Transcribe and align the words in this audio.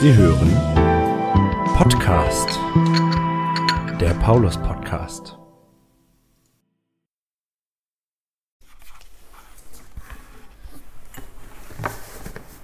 Sie 0.00 0.14
hören 0.14 0.52
Podcast, 1.76 2.56
der 4.00 4.14
Paulus 4.22 4.56
Podcast. 4.56 5.36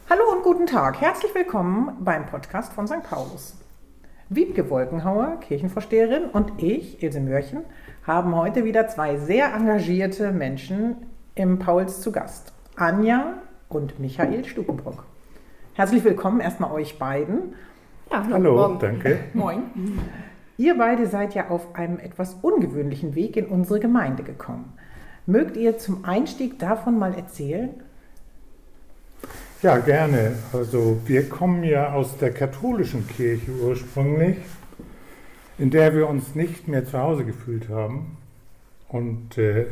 Hallo 0.08 0.22
und 0.30 0.44
guten 0.44 0.66
Tag. 0.66 1.00
Herzlich 1.00 1.34
willkommen 1.34 1.96
beim 2.04 2.24
Podcast 2.26 2.72
von 2.72 2.86
St. 2.86 3.02
Paulus. 3.02 3.56
Wiebke 4.28 4.70
Wolkenhauer, 4.70 5.40
Kirchenvorsteherin, 5.40 6.26
und 6.26 6.62
ich, 6.62 7.02
Ilse 7.02 7.18
Mörchen, 7.20 7.64
haben 8.06 8.36
heute 8.36 8.64
wieder 8.64 8.86
zwei 8.86 9.16
sehr 9.16 9.52
engagierte 9.52 10.30
Menschen 10.30 10.98
im 11.34 11.58
Pauls 11.58 12.00
zu 12.00 12.12
Gast. 12.12 12.52
Anja 12.76 13.42
und 13.68 13.98
Michael 13.98 14.44
Stukenbrock. 14.44 15.04
Herzlich 15.76 16.04
willkommen 16.04 16.38
erstmal 16.38 16.70
euch 16.70 17.00
beiden. 17.00 17.54
Ja, 18.08 18.24
Hallo, 18.30 18.54
morgen. 18.54 18.78
danke. 18.78 19.18
Moin. 19.34 19.62
Ihr 20.56 20.78
beide 20.78 21.08
seid 21.08 21.34
ja 21.34 21.48
auf 21.50 21.74
einem 21.74 21.98
etwas 21.98 22.34
ungewöhnlichen 22.42 23.16
Weg 23.16 23.36
in 23.36 23.46
unsere 23.46 23.80
Gemeinde 23.80 24.22
gekommen. 24.22 24.72
Mögt 25.26 25.56
ihr 25.56 25.76
zum 25.76 26.04
Einstieg 26.04 26.60
davon 26.60 26.96
mal 26.96 27.12
erzählen? 27.14 27.70
Ja, 29.62 29.78
gerne. 29.78 30.34
Also 30.52 31.00
wir 31.06 31.28
kommen 31.28 31.64
ja 31.64 31.92
aus 31.92 32.18
der 32.18 32.30
katholischen 32.30 33.08
Kirche 33.08 33.50
ursprünglich, 33.50 34.36
in 35.58 35.70
der 35.70 35.92
wir 35.96 36.08
uns 36.08 36.36
nicht 36.36 36.68
mehr 36.68 36.84
zu 36.84 36.98
Hause 37.00 37.24
gefühlt 37.24 37.68
haben. 37.68 38.16
Und 38.86 39.38
äh, 39.38 39.66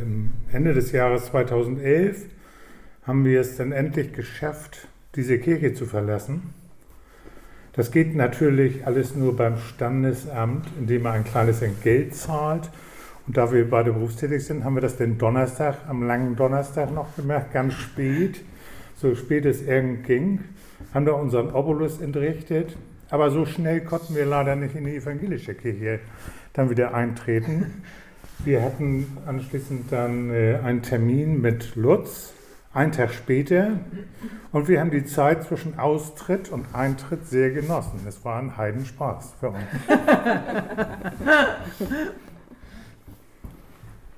Ende 0.53 0.75
des 0.75 0.91
Jahres 0.91 1.27
2011 1.27 2.27
haben 3.07 3.25
wir 3.25 3.41
es 3.41 3.57
dann 3.57 3.71
endlich 3.71 4.13
geschafft, 4.13 4.89
diese 5.15 5.39
Kirche 5.39 5.75
zu 5.75 5.87
verlassen. 5.87 6.55
Das 7.75 7.91
geht 7.91 8.15
natürlich 8.15 8.87
alles 8.87 9.15
nur 9.15 9.37
beim 9.37 9.57
Standesamt, 9.57 10.67
indem 10.79 11.03
man 11.03 11.13
ein 11.15 11.25
kleines 11.25 11.63
Entgelt 11.63 12.15
zahlt. 12.15 12.71
Und 13.27 13.37
da 13.37 13.53
wir 13.53 13.69
beide 13.69 13.93
berufstätig 13.93 14.45
sind, 14.45 14.65
haben 14.65 14.75
wir 14.75 14.83
das 14.83 14.97
den 14.97 15.17
Donnerstag, 15.17 15.79
am 15.89 16.03
langen 16.03 16.37
Donnerstag 16.37 16.93
noch 16.93 17.15
gemacht, 17.17 17.53
ganz 17.53 17.75
spät, 17.75 18.43
so 18.97 19.15
spät 19.15 19.47
es 19.47 19.63
irgend 19.63 20.05
ging, 20.05 20.41
haben 20.93 21.07
da 21.07 21.13
unseren 21.13 21.51
Obolus 21.53 22.01
entrichtet. 22.01 22.77
Aber 23.11 23.31
so 23.31 23.47
schnell 23.47 23.83
konnten 23.83 24.15
wir 24.15 24.27
leider 24.27 24.57
nicht 24.57 24.75
in 24.75 24.85
die 24.85 24.97
evangelische 24.97 25.55
Kirche 25.55 26.01
dann 26.53 26.71
wieder 26.71 26.95
eintreten. 26.95 27.83
Wir 28.45 28.63
hatten 28.63 29.07
anschließend 29.27 29.93
dann 29.93 30.31
äh, 30.31 30.59
einen 30.65 30.83
Termin 30.83 31.41
mit 31.41 31.77
Lutz, 31.77 32.33
einen 32.75 32.93
Tag 32.93 33.13
später. 33.13 33.81
Und 34.53 34.69
wir 34.69 34.81
haben 34.81 34.91
die 34.91 35.05
Zeit 35.05 35.45
zwischen 35.45 35.79
Austritt 35.79 36.51
und 36.51 36.65
Eintritt 36.75 37.27
sehr 37.27 37.51
genossen. 37.51 38.01
Es 38.09 38.25
war 38.25 38.39
ein 38.41 38.57
Heidenspaß 38.57 39.35
für 39.41 39.51
uns. 39.51 39.59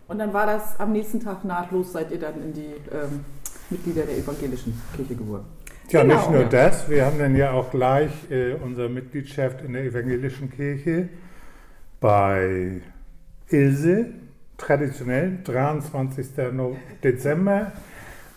Und 0.06 0.18
dann 0.18 0.32
war 0.34 0.46
das 0.46 0.78
am 0.78 0.92
nächsten 0.92 1.20
Tag 1.20 1.44
nahtlos, 1.44 1.92
seid 1.92 2.10
ihr 2.10 2.18
dann 2.18 2.34
in 2.42 2.52
die 2.52 2.74
ähm, 2.92 3.24
Mitglieder 3.70 4.02
der 4.02 4.18
evangelischen 4.18 4.78
Kirche 4.94 5.14
geworden. 5.14 5.46
Tja, 5.88 6.02
Genau, 6.02 6.14
nicht 6.16 6.30
nur 6.30 6.44
das, 6.44 6.88
wir 6.90 7.06
haben 7.06 7.18
dann 7.18 7.34
ja 7.34 7.52
auch 7.52 7.70
gleich 7.70 8.10
äh, 8.30 8.52
unsere 8.54 8.88
Mitgliedschaft 8.88 9.62
in 9.62 9.72
der 9.72 9.84
evangelischen 9.84 10.50
Kirche 10.50 11.08
bei 12.00 12.82
Ilse, 13.48 14.06
traditionell 14.58 15.38
23. 15.42 16.26
No- 16.52 16.76
Dezember, 17.02 17.72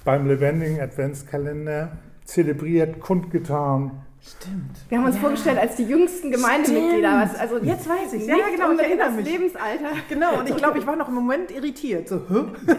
beim 0.08 0.26
lebendigen 0.26 0.80
Adventskalender 0.80 1.92
zelebriert, 2.24 3.02
kundgetan. 3.02 3.92
Stimmt. 4.22 4.78
Wir 4.88 5.00
haben 5.00 5.06
uns 5.06 5.18
vorgestellt 5.18 5.60
als 5.60 5.76
die 5.76 5.84
jüngsten 5.84 6.32
Gemeindemitglieder. 6.32 7.23
Was, 7.26 7.36
also 7.38 7.58
Jetzt 7.58 7.90
weiß 7.90 8.14
ich's. 8.14 8.26
Ja, 8.26 8.36
nicht 8.36 8.46
ja, 8.46 8.56
genau, 8.56 8.72
ich 8.72 8.80
erinnere 8.80 9.08
das 9.08 9.16
mich. 9.17 9.26
Lebensalter. 9.26 9.90
Genau, 10.08 10.40
und 10.40 10.50
ich 10.50 10.56
glaube, 10.62 10.80
ich 10.80 10.88
war 10.88 10.96
noch 10.96 11.10
im 11.10 11.16
Moment 11.16 11.52
irritiert. 11.52 12.08
So, 12.08 12.22
hä? 12.30 12.46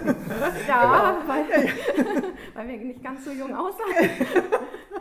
Ja, 0.69 1.19
weil, 1.27 1.45
weil 2.55 2.69
wir 2.69 2.79
nicht 2.79 3.05
ganz 3.05 3.27
so 3.27 3.31
jung 3.31 3.55
aussahen. 3.55 4.09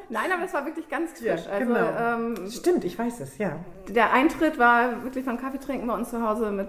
Nein, 0.10 0.30
aber 0.34 0.44
es 0.44 0.54
war 0.54 0.66
wirklich 0.66 0.90
ganz 0.90 1.12
Ja, 1.22 1.38
frisch. 1.38 1.48
also 1.50 1.66
genau. 1.74 1.88
ähm, 1.98 2.52
Stimmt, 2.52 2.84
ich 2.84 3.00
weiß 3.00 3.22
es, 3.22 3.38
ja. 3.38 3.56
der 3.88 4.12
Eintritt 4.12 4.60
war 4.60 5.02
wirklich 5.06 5.24
beim 5.24 5.38
Kaffee 5.40 5.60
trinken 5.60 5.88
bei 5.88 5.94
uns 5.94 6.10
zu 6.10 6.22
Hause 6.22 6.52
mit, 6.52 6.68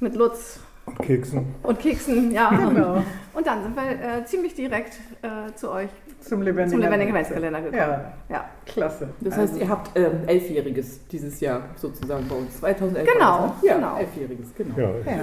mit 0.00 0.14
Lutz 0.14 0.58
Keksen. 1.02 1.46
und 1.62 1.78
Keksen. 1.78 2.30
Ja. 2.32 2.50
Genau. 2.50 3.02
Und 3.34 3.46
dann 3.46 3.62
sind 3.62 3.76
wir 3.76 3.82
äh, 3.82 4.24
ziemlich 4.24 4.54
direkt 4.54 4.94
äh, 5.22 5.52
zu 5.54 5.70
euch 5.70 5.90
Zum 6.20 6.40
lebendigen, 6.42 6.70
zum 6.70 6.80
lebendigen 6.80 7.14
Adventskalender 7.14 7.60
gekommen. 7.60 7.78
Ja, 7.78 8.12
Ja. 8.30 8.44
klasse. 8.64 9.08
Das 9.20 9.36
heißt, 9.36 9.58
ihr 9.58 9.68
habt 9.68 9.90
ähm, 9.94 10.20
Elfjähriges 10.26 11.06
dieses 11.08 11.40
Jahr 11.40 11.62
sozusagen 11.76 12.26
bei 12.28 12.34
uns. 12.36 12.58
2011 12.60 13.08
Genau, 13.12 13.46
ne? 13.46 13.52
Ja, 13.62 13.74
genau. 13.74 13.96
Elfjähriges, 13.98 14.54
genau. 14.56 14.76
Ja, 14.78 14.90
Ja. 15.06 15.22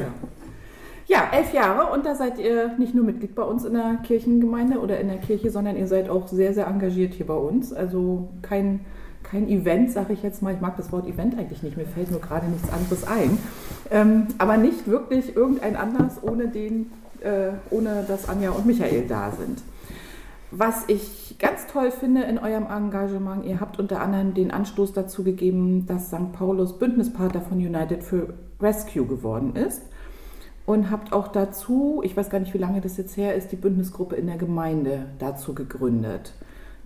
Ja, 1.05 1.27
elf 1.33 1.53
Jahre 1.53 1.91
und 1.91 2.05
da 2.05 2.15
seid 2.15 2.39
ihr 2.39 2.77
nicht 2.77 2.95
nur 2.95 3.03
Mitglied 3.03 3.35
bei 3.35 3.43
uns 3.43 3.65
in 3.65 3.73
der 3.73 3.97
Kirchengemeinde 4.03 4.79
oder 4.79 4.99
in 5.01 5.09
der 5.09 5.17
Kirche, 5.17 5.49
sondern 5.49 5.75
ihr 5.75 5.85
seid 5.85 6.09
auch 6.09 6.27
sehr, 6.29 6.53
sehr 6.53 6.65
engagiert 6.65 7.13
hier 7.13 7.27
bei 7.27 7.33
uns. 7.35 7.73
Also 7.73 8.29
kein, 8.41 8.79
kein 9.23 9.47
Event, 9.47 9.91
sage 9.91 10.13
ich 10.13 10.23
jetzt 10.23 10.41
mal. 10.41 10.53
Ich 10.53 10.61
mag 10.61 10.77
das 10.77 10.91
Wort 10.91 11.07
Event 11.07 11.37
eigentlich 11.37 11.63
nicht, 11.63 11.77
mir 11.77 11.85
fällt 11.85 12.11
nur 12.11 12.21
gerade 12.21 12.47
nichts 12.47 12.71
anderes 12.71 13.07
ein. 13.07 13.37
Ähm, 13.91 14.27
aber 14.37 14.57
nicht 14.57 14.87
wirklich 14.87 15.35
irgendein 15.35 15.75
Anlass, 15.75 16.21
ohne, 16.21 16.47
den, 16.47 16.91
äh, 17.21 17.51
ohne 17.69 18.03
dass 18.07 18.29
Anja 18.29 18.51
und 18.51 18.65
Michael 18.65 19.07
da 19.07 19.31
sind. 19.31 19.61
Was 20.51 20.83
ich 20.87 21.35
ganz 21.39 21.65
toll 21.65 21.89
finde 21.89 22.23
in 22.23 22.37
eurem 22.37 22.67
Engagement, 22.69 23.43
ihr 23.43 23.59
habt 23.59 23.79
unter 23.79 24.01
anderem 24.01 24.35
den 24.35 24.51
Anstoß 24.51 24.93
dazu 24.93 25.23
gegeben, 25.23 25.87
dass 25.87 26.09
St. 26.09 26.31
Paulus 26.31 26.77
Bündnispartner 26.77 27.41
von 27.41 27.57
United 27.57 28.03
for 28.03 28.27
Rescue 28.61 29.07
geworden 29.07 29.55
ist 29.55 29.81
und 30.65 30.91
habt 30.91 31.11
auch 31.11 31.27
dazu, 31.27 32.01
ich 32.03 32.15
weiß 32.15 32.29
gar 32.29 32.39
nicht, 32.39 32.53
wie 32.53 32.59
lange 32.59 32.81
das 32.81 32.97
jetzt 32.97 33.17
her 33.17 33.35
ist, 33.35 33.51
die 33.51 33.55
Bündnisgruppe 33.55 34.15
in 34.15 34.27
der 34.27 34.37
Gemeinde 34.37 35.07
dazu 35.19 35.55
gegründet. 35.55 36.33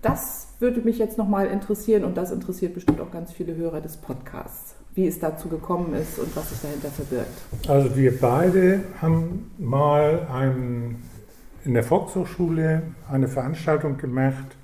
Das 0.02 0.48
würde 0.60 0.80
mich 0.80 0.98
jetzt 0.98 1.18
nochmal 1.18 1.46
interessieren 1.46 2.04
und 2.04 2.16
das 2.16 2.30
interessiert 2.30 2.74
bestimmt 2.74 3.00
auch 3.00 3.10
ganz 3.10 3.32
viele 3.32 3.56
Hörer 3.56 3.80
des 3.80 3.96
Podcasts, 3.96 4.74
wie 4.94 5.06
es 5.06 5.18
dazu 5.18 5.48
gekommen 5.48 5.94
ist 5.94 6.18
und 6.18 6.34
was 6.36 6.50
sich 6.50 6.60
dahinter 6.60 6.88
verbirgt. 6.88 7.68
Also 7.68 7.96
wir 7.96 8.18
beide 8.18 8.80
haben 9.00 9.50
mal 9.58 10.26
ein, 10.32 10.96
in 11.64 11.74
der 11.74 11.82
Volkshochschule 11.82 12.82
eine 13.10 13.28
Veranstaltung 13.28 13.96
gemacht, 13.96 14.56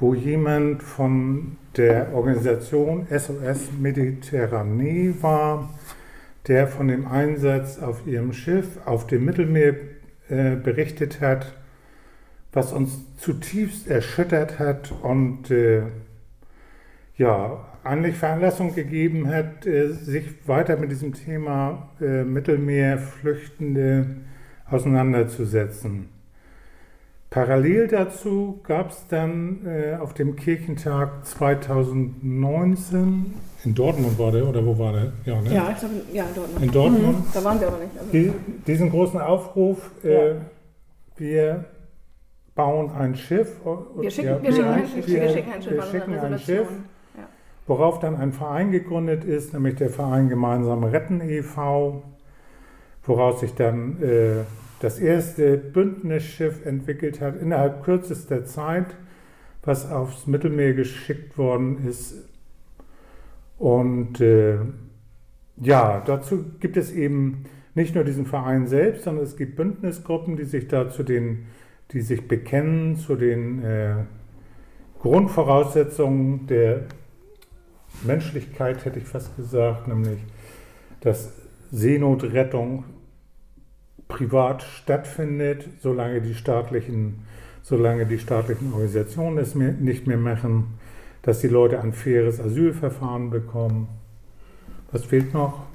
wo 0.00 0.14
jemand 0.14 0.82
von 0.82 1.56
der 1.76 2.14
Organisation 2.14 3.06
SOS 3.10 3.72
Mediterranee 3.78 5.14
war, 5.20 5.68
der 6.48 6.66
von 6.66 6.88
dem 6.88 7.06
Einsatz 7.06 7.78
auf 7.78 8.06
ihrem 8.06 8.32
Schiff 8.32 8.78
auf 8.84 9.06
dem 9.06 9.24
Mittelmeer 9.24 9.74
äh, 10.28 10.56
berichtet 10.56 11.20
hat, 11.20 11.52
was 12.52 12.72
uns 12.72 12.98
zutiefst 13.18 13.88
erschüttert 13.88 14.58
hat 14.58 14.92
und 15.02 15.50
äh, 15.50 15.82
ja, 17.16 17.64
eigentlich 17.84 18.16
Veranlassung 18.16 18.74
gegeben 18.74 19.28
hat, 19.28 19.66
äh, 19.66 19.92
sich 19.92 20.24
weiter 20.46 20.76
mit 20.76 20.90
diesem 20.90 21.14
Thema 21.14 21.90
äh, 22.00 22.24
Mittelmeerflüchtende 22.24 24.06
auseinanderzusetzen. 24.70 26.08
Parallel 27.30 27.88
dazu 27.88 28.60
gab 28.62 28.90
es 28.90 29.06
dann 29.08 29.66
äh, 29.66 29.96
auf 29.96 30.14
dem 30.14 30.36
Kirchentag 30.36 31.26
2019, 31.26 33.34
in 33.64 33.74
Dortmund 33.74 34.18
war 34.18 34.30
der, 34.30 34.48
oder 34.48 34.64
wo 34.64 34.78
war 34.78 34.92
der? 34.92 35.12
Ja, 35.24 35.42
ne? 35.42 35.52
Ja, 35.52 35.70
ich 35.72 35.78
glaube, 35.78 35.94
ja, 36.12 36.24
dort 36.34 36.54
noch. 36.54 36.62
In 36.62 36.70
Dortmund. 36.70 37.24
Da 37.34 37.44
waren 37.44 37.60
wir 37.60 37.68
aber 37.68 37.78
nicht. 37.78 37.90
Also, 37.98 38.12
Die, 38.12 38.32
diesen 38.66 38.90
großen 38.90 39.20
Aufruf, 39.20 39.90
äh, 40.04 40.34
wir 41.16 41.64
bauen 42.58 42.90
ein 42.90 43.14
Schiff. 43.14 43.60
wir 43.64 44.10
schicken, 44.10 44.42
wir, 44.42 44.52
schicken 44.52 44.68
ein 44.68 44.86
Schiff, 44.88 45.06
wir 45.06 45.28
schicken 45.28 45.52
ein 45.52 45.62
Schiff 45.62 45.72
wir 45.76 45.82
schicken 45.84 46.14
ein. 46.14 46.38
Schiff, 46.40 46.68
worauf 47.68 48.00
dann 48.00 48.16
ein 48.16 48.32
Verein 48.32 48.72
gegründet 48.72 49.22
ist, 49.22 49.52
nämlich 49.52 49.76
der 49.76 49.90
Verein 49.90 50.28
Gemeinsam 50.28 50.82
Retten 50.82 51.20
e.V., 51.20 52.02
woraus 53.04 53.40
sich 53.40 53.54
dann 53.54 54.02
äh, 54.02 54.44
das 54.80 54.98
erste 54.98 55.56
Bündnisschiff 55.56 56.66
entwickelt 56.66 57.20
hat, 57.20 57.40
innerhalb 57.40 57.84
kürzester 57.84 58.44
Zeit, 58.44 58.86
was 59.62 59.88
aufs 59.88 60.26
Mittelmeer 60.26 60.74
geschickt 60.74 61.38
worden 61.38 61.86
ist. 61.86 62.28
Und 63.56 64.20
äh, 64.20 64.58
ja, 65.60 66.02
dazu 66.04 66.44
gibt 66.58 66.76
es 66.76 66.90
eben 66.90 67.44
nicht 67.76 67.94
nur 67.94 68.02
diesen 68.02 68.26
Verein 68.26 68.66
selbst, 68.66 69.04
sondern 69.04 69.22
es 69.22 69.36
gibt 69.36 69.54
Bündnisgruppen, 69.54 70.36
die 70.36 70.44
sich 70.44 70.66
da 70.66 70.90
zu 70.90 71.04
den, 71.04 71.46
die 71.92 72.00
sich 72.00 72.28
bekennen 72.28 72.96
zu 72.96 73.16
den 73.16 73.64
äh, 73.64 73.94
Grundvoraussetzungen 75.00 76.46
der 76.46 76.84
Menschlichkeit, 78.04 78.84
hätte 78.84 78.98
ich 78.98 79.06
fast 79.06 79.36
gesagt, 79.36 79.88
nämlich 79.88 80.18
dass 81.00 81.32
Seenotrettung 81.70 82.84
privat 84.08 84.62
stattfindet, 84.62 85.68
solange 85.80 86.20
die 86.20 86.34
staatlichen, 86.34 87.26
solange 87.62 88.06
die 88.06 88.18
staatlichen 88.18 88.72
Organisationen 88.72 89.38
es 89.38 89.54
nicht 89.54 90.06
mehr 90.06 90.16
machen, 90.16 90.78
dass 91.22 91.40
die 91.40 91.48
Leute 91.48 91.80
ein 91.80 91.92
faires 91.92 92.40
Asylverfahren 92.40 93.30
bekommen. 93.30 93.88
Was 94.90 95.04
fehlt 95.04 95.34
noch? 95.34 95.66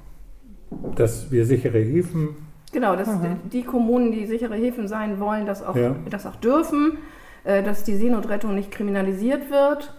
Dass 0.96 1.30
wir 1.30 1.46
sichere 1.46 1.78
Häfen. 1.78 2.30
Genau, 2.74 2.96
dass 2.96 3.08
die 3.52 3.62
Kommunen, 3.62 4.10
die 4.12 4.26
sichere 4.26 4.54
Häfen 4.56 4.88
sein 4.88 5.20
wollen, 5.20 5.46
das 5.46 5.62
auch, 5.62 5.76
Ja. 5.76 5.94
das 6.10 6.26
auch 6.26 6.36
dürfen, 6.36 6.98
äh, 7.44 7.62
dass 7.62 7.84
die 7.84 7.94
Seenotrettung 7.94 8.54
nicht 8.54 8.70
kriminalisiert 8.72 9.48
wird. 9.50 9.94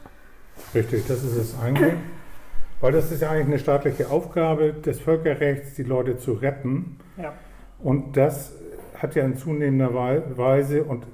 Richtig, 0.76 1.08
das 1.08 1.24
ist 1.24 1.36
es 1.38 1.56
eigentlich. 1.60 1.94
Weil 2.82 2.92
das 2.92 3.12
ist 3.12 3.22
ja 3.22 3.32
eigentlich 3.32 3.48
eine 3.48 3.60
staatliche 3.60 4.10
Aufgabe 4.12 4.74
des 4.74 5.00
Völkerrechts, 5.00 5.76
die 5.76 5.84
Leute 5.84 6.18
zu 6.18 6.34
retten. 6.34 6.98
Ja. 7.18 7.32
Und 7.80 8.18
das 8.18 8.52
hat 9.02 9.16
ja 9.16 9.24
in 9.24 9.38
zunehmender 9.38 9.94
Wei- 9.96 10.22
Weise 10.36 10.84
und 10.84 11.08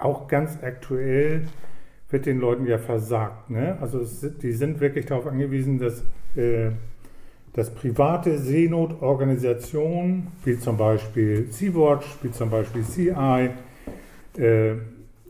auch 0.00 0.26
ganz 0.26 0.58
aktuell 0.62 1.46
wird 2.10 2.26
den 2.26 2.40
Leuten 2.40 2.66
ja 2.66 2.78
versagt. 2.78 3.50
Ne? 3.50 3.78
Also 3.80 4.00
es, 4.00 4.26
die 4.42 4.52
sind 4.52 4.80
wirklich 4.80 5.06
darauf 5.06 5.26
angewiesen, 5.28 5.78
dass, 5.78 6.02
äh, 6.36 6.70
dass 7.54 7.70
private 7.70 8.38
Seenotorganisationen, 8.38 10.26
wie 10.44 10.58
zum 10.58 10.76
Beispiel 10.76 11.46
Sea-Watch, 11.50 12.18
wie 12.22 12.30
zum 12.32 12.50
Beispiel 12.50 12.82
CI, 12.82 13.50
äh, 14.38 14.74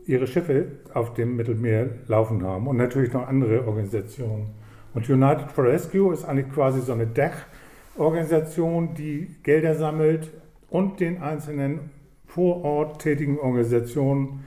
ihre 0.07 0.27
Schiffe 0.27 0.65
auf 0.93 1.13
dem 1.13 1.35
Mittelmeer 1.35 1.89
laufen 2.07 2.43
haben 2.43 2.67
und 2.67 2.77
natürlich 2.77 3.13
noch 3.13 3.27
andere 3.27 3.65
Organisationen. 3.67 4.47
Und 4.93 5.09
United 5.09 5.51
for 5.51 5.65
Rescue 5.65 6.13
ist 6.13 6.25
eigentlich 6.25 6.51
quasi 6.51 6.81
so 6.81 6.93
eine 6.93 7.07
Dachorganisation, 7.07 8.95
die 8.95 9.35
Gelder 9.43 9.75
sammelt 9.75 10.31
und 10.69 10.99
den 10.99 11.21
einzelnen 11.21 11.91
vor 12.25 12.63
Ort 12.63 13.01
tätigen 13.01 13.37
Organisationen 13.39 14.45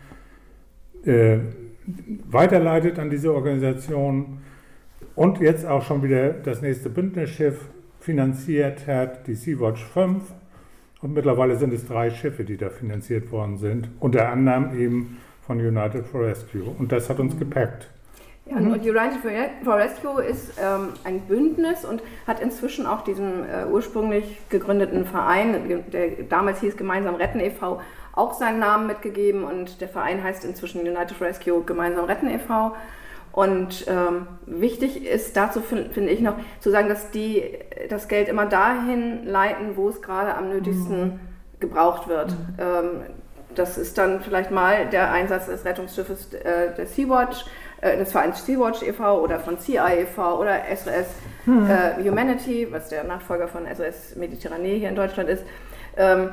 äh, 1.04 1.38
weiterleitet 2.28 2.98
an 2.98 3.08
diese 3.08 3.32
Organisation 3.32 4.38
und 5.18 5.40
jetzt 5.40 5.66
auch 5.66 5.82
schon 5.82 6.04
wieder 6.04 6.30
das 6.30 6.62
nächste 6.62 6.88
Bündnisschiff 6.88 7.58
finanziert 7.98 8.86
hat, 8.86 9.26
die 9.26 9.34
Sea-Watch 9.34 9.84
5. 9.84 10.22
Und 11.02 11.12
mittlerweile 11.12 11.56
sind 11.56 11.72
es 11.72 11.88
drei 11.88 12.10
Schiffe, 12.10 12.44
die 12.44 12.56
da 12.56 12.70
finanziert 12.70 13.32
worden 13.32 13.58
sind, 13.58 13.88
unter 13.98 14.28
anderem 14.28 14.78
eben 14.78 15.18
von 15.44 15.58
United 15.58 16.06
for 16.06 16.20
Rescue. 16.20 16.62
Und 16.62 16.92
das 16.92 17.10
hat 17.10 17.18
uns 17.18 17.36
gepackt. 17.36 17.90
Ja, 18.46 18.58
Und 18.58 18.80
United 18.80 19.18
for 19.20 19.32
for 19.64 19.76
Rescue 19.76 20.22
ist 20.22 20.52
ähm, 20.62 20.90
ein 21.02 21.20
Bündnis 21.22 21.84
und 21.84 22.00
hat 22.28 22.40
inzwischen 22.40 22.86
auch 22.86 23.02
diesen 23.02 23.42
äh, 23.42 23.66
ursprünglich 23.68 24.38
gegründeten 24.50 25.04
Verein, 25.04 25.82
der 25.92 26.10
damals 26.28 26.60
hieß 26.60 26.76
Gemeinsam 26.76 27.16
Retten 27.16 27.40
e.V., 27.40 27.80
auch 28.12 28.34
seinen 28.34 28.60
Namen 28.60 28.86
mitgegeben 28.86 29.42
und 29.42 29.80
der 29.80 29.88
Verein 29.88 30.22
heißt 30.22 30.44
inzwischen 30.44 30.80
United 30.80 31.12
for 31.12 31.26
Rescue 31.26 31.64
Gemeinsam 31.64 32.04
Retten 32.04 32.30
e.V. 32.30 32.76
Und 33.38 33.86
ähm, 33.86 34.26
wichtig 34.46 35.06
ist 35.06 35.36
dazu, 35.36 35.60
fin- 35.60 35.92
finde 35.92 36.10
ich 36.10 36.20
noch, 36.20 36.34
zu 36.58 36.70
sagen, 36.70 36.88
dass 36.88 37.12
die 37.12 37.44
das 37.88 38.08
Geld 38.08 38.28
immer 38.28 38.46
dahin 38.46 39.24
leiten, 39.24 39.76
wo 39.76 39.88
es 39.88 40.02
gerade 40.02 40.34
am 40.34 40.48
nötigsten 40.48 41.20
gebraucht 41.60 42.08
wird. 42.08 42.34
Ähm, 42.58 43.02
das 43.54 43.78
ist 43.78 43.96
dann 43.96 44.22
vielleicht 44.22 44.50
mal 44.50 44.86
der 44.86 45.12
Einsatz 45.12 45.46
des 45.46 45.64
Rettungsschiffes 45.64 46.34
äh, 46.34 46.74
der 46.76 46.86
Sea-Watch, 46.86 47.44
äh, 47.80 47.96
des 47.96 48.10
Vereins 48.10 48.44
Sea-Watch 48.44 48.82
e.V. 48.82 49.22
oder 49.22 49.38
von 49.38 49.56
CI 49.60 49.76
e.V. 50.00 50.40
oder 50.40 50.56
SOS 50.74 51.06
äh, 51.46 52.02
Humanity, 52.02 52.66
was 52.72 52.88
der 52.88 53.04
Nachfolger 53.04 53.46
von 53.46 53.66
SOS 53.72 54.16
Mediterranee 54.16 54.80
hier 54.80 54.88
in 54.88 54.96
Deutschland 54.96 55.28
ist. 55.28 55.44
Ähm, 55.96 56.30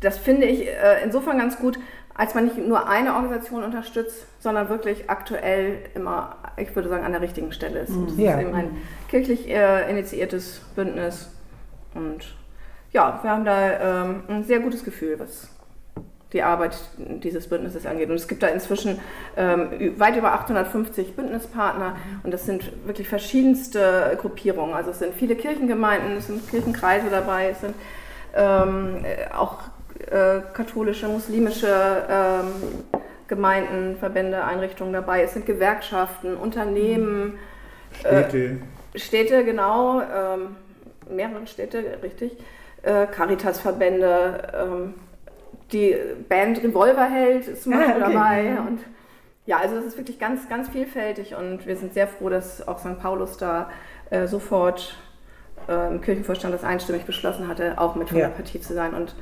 das 0.00 0.16
finde 0.16 0.46
ich 0.46 0.68
äh, 0.68 1.02
insofern 1.02 1.38
ganz 1.38 1.58
gut, 1.58 1.76
als 2.18 2.34
man 2.34 2.44
nicht 2.46 2.58
nur 2.58 2.86
eine 2.88 3.14
Organisation 3.14 3.62
unterstützt, 3.64 4.26
sondern 4.40 4.68
wirklich 4.68 5.08
aktuell 5.08 5.78
immer, 5.94 6.36
ich 6.56 6.74
würde 6.76 6.88
sagen, 6.88 7.04
an 7.04 7.12
der 7.12 7.20
richtigen 7.22 7.52
Stelle 7.52 7.78
ist. 7.78 7.90
Und 7.90 8.10
Das 8.10 8.18
Ja. 8.18 8.34
ist 8.34 8.40
eben 8.42 8.54
ein 8.54 8.76
kirchlich 9.08 9.48
äh, 9.48 9.88
initiiertes 9.88 10.60
Bündnis. 10.74 11.30
Und 11.94 12.34
ja, 12.92 13.20
wir 13.22 13.30
haben 13.30 13.44
da 13.44 14.02
ähm, 14.02 14.22
ein 14.28 14.42
sehr 14.44 14.58
gutes 14.58 14.84
Gefühl, 14.84 15.14
was 15.20 15.48
die 16.32 16.42
Arbeit 16.42 16.76
dieses 16.98 17.48
Bündnisses 17.48 17.86
angeht. 17.86 18.10
Und 18.10 18.16
es 18.16 18.26
gibt 18.26 18.42
da 18.42 18.48
inzwischen 18.48 18.98
ähm, 19.36 19.94
weit 19.98 20.16
über 20.16 20.32
850 20.32 21.14
Bündnispartner 21.16 21.96
und 22.24 22.34
das 22.34 22.44
sind 22.44 22.70
wirklich 22.86 23.08
verschiedenste 23.08 24.18
Gruppierungen. 24.20 24.74
Also 24.74 24.90
es 24.90 24.98
sind 24.98 25.14
viele 25.14 25.36
Kirchengemeinden, 25.36 26.16
es 26.16 26.26
sind 26.26 26.46
Kirchenkreise 26.50 27.06
dabei, 27.10 27.50
es 27.50 27.60
sind 27.60 27.74
ähm, 28.34 29.04
äh, 29.04 29.32
auch 29.34 29.58
äh, 30.10 30.40
katholische, 30.52 31.08
muslimische 31.08 32.04
ähm, 32.08 32.46
Gemeinden, 33.26 33.96
Verbände, 33.98 34.44
Einrichtungen 34.44 34.92
dabei. 34.92 35.22
Es 35.22 35.34
sind 35.34 35.44
Gewerkschaften, 35.46 36.34
Unternehmen, 36.36 37.38
Städte, 37.92 38.58
Städte, 38.94 39.44
genau, 39.44 40.00
ähm, 40.00 40.56
mehrere 41.10 41.46
Städte, 41.46 41.98
richtig, 42.02 42.36
äh, 42.82 43.06
Caritas-Verbände, 43.06 44.52
ähm, 44.54 44.94
die 45.72 45.94
Band 46.28 46.62
Revolverheld 46.62 47.48
ist 47.48 47.62
zum 47.64 47.74
Ah, 47.74 47.78
Beispiel 47.78 48.02
okay. 48.02 48.12
dabei 48.12 48.58
und 48.66 48.80
ja, 49.46 49.58
also 49.58 49.76
das 49.76 49.84
ist 49.86 49.96
wirklich 49.96 50.18
ganz, 50.18 50.48
ganz 50.48 50.68
vielfältig 50.68 51.34
und 51.34 51.66
wir 51.66 51.76
sind 51.76 51.94
sehr 51.94 52.06
froh, 52.06 52.28
dass 52.28 52.66
auch 52.68 52.78
St. 52.78 52.98
Paulus 53.00 53.38
da 53.38 53.70
äh, 54.10 54.26
sofort 54.26 54.96
äh, 55.68 55.88
im 55.88 56.00
Kirchenvorstand 56.00 56.52
das 56.54 56.64
einstimmig 56.64 57.04
beschlossen 57.04 57.48
hatte, 57.48 57.74
auch 57.78 57.94
mit 57.94 58.08
von 58.08 58.18
Ja. 58.18 58.28
der 58.28 58.34
Partie 58.34 58.60
zu 58.60 58.74
sein 58.74 58.94
und 58.94 59.14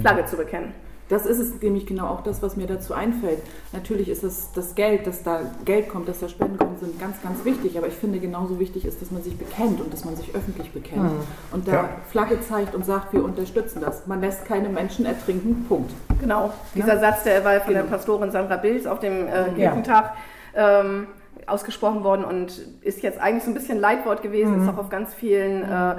Flagge 0.00 0.24
zu 0.26 0.36
bekennen. 0.36 0.72
Das 1.08 1.26
ist 1.26 1.40
es 1.40 1.60
nämlich 1.60 1.84
genau 1.86 2.06
auch 2.06 2.22
das, 2.22 2.40
was 2.42 2.56
mir 2.56 2.66
dazu 2.66 2.94
einfällt. 2.94 3.40
Natürlich 3.72 4.08
ist 4.08 4.22
es 4.22 4.50
das 4.54 4.74
Geld, 4.74 5.06
dass 5.06 5.22
da 5.22 5.40
Geld 5.66 5.90
kommt, 5.90 6.08
dass 6.08 6.20
da 6.20 6.28
Spenden 6.28 6.56
kommen, 6.56 6.78
sind 6.80 6.98
ganz, 6.98 7.20
ganz 7.20 7.44
wichtig. 7.44 7.76
Aber 7.76 7.86
ich 7.88 7.92
finde, 7.94 8.18
genauso 8.18 8.58
wichtig 8.58 8.86
ist, 8.86 9.02
dass 9.02 9.10
man 9.10 9.22
sich 9.22 9.36
bekennt 9.36 9.78
und 9.80 9.92
dass 9.92 10.06
man 10.06 10.16
sich 10.16 10.34
öffentlich 10.34 10.72
bekennt. 10.72 11.10
Und 11.50 11.68
da 11.68 11.72
Ja. 11.72 11.88
Flagge 12.10 12.40
zeigt 12.40 12.74
und 12.74 12.86
sagt, 12.86 13.12
wir 13.12 13.22
unterstützen 13.24 13.80
das. 13.82 14.06
Man 14.06 14.20
lässt 14.22 14.46
keine 14.46 14.70
Menschen 14.70 15.04
ertrinken, 15.04 15.66
Punkt. 15.68 15.90
Genau, 16.20 16.50
dieser 16.74 16.98
Satz, 16.98 17.24
der 17.24 17.44
war 17.44 17.60
von 17.60 17.74
der 17.74 17.82
Genau. 17.82 17.94
Pastorin 17.94 18.30
Sandra 18.30 18.56
Bilz 18.56 18.86
auf 18.86 19.00
dem 19.00 19.26
äh, 19.26 19.50
Kirchentag 19.54 20.14
ähm, 20.54 21.08
ausgesprochen 21.48 22.04
worden 22.04 22.24
und 22.24 22.58
ist 22.82 23.02
jetzt 23.02 23.18
eigentlich 23.20 23.44
so 23.44 23.50
ein 23.50 23.54
bisschen 23.54 23.78
Leitwort 23.78 24.22
gewesen, 24.22 24.62
ist 24.62 24.68
auch 24.68 24.78
auf 24.78 24.88
ganz 24.88 25.14
vielen 25.14 25.62
äh, 25.62 25.94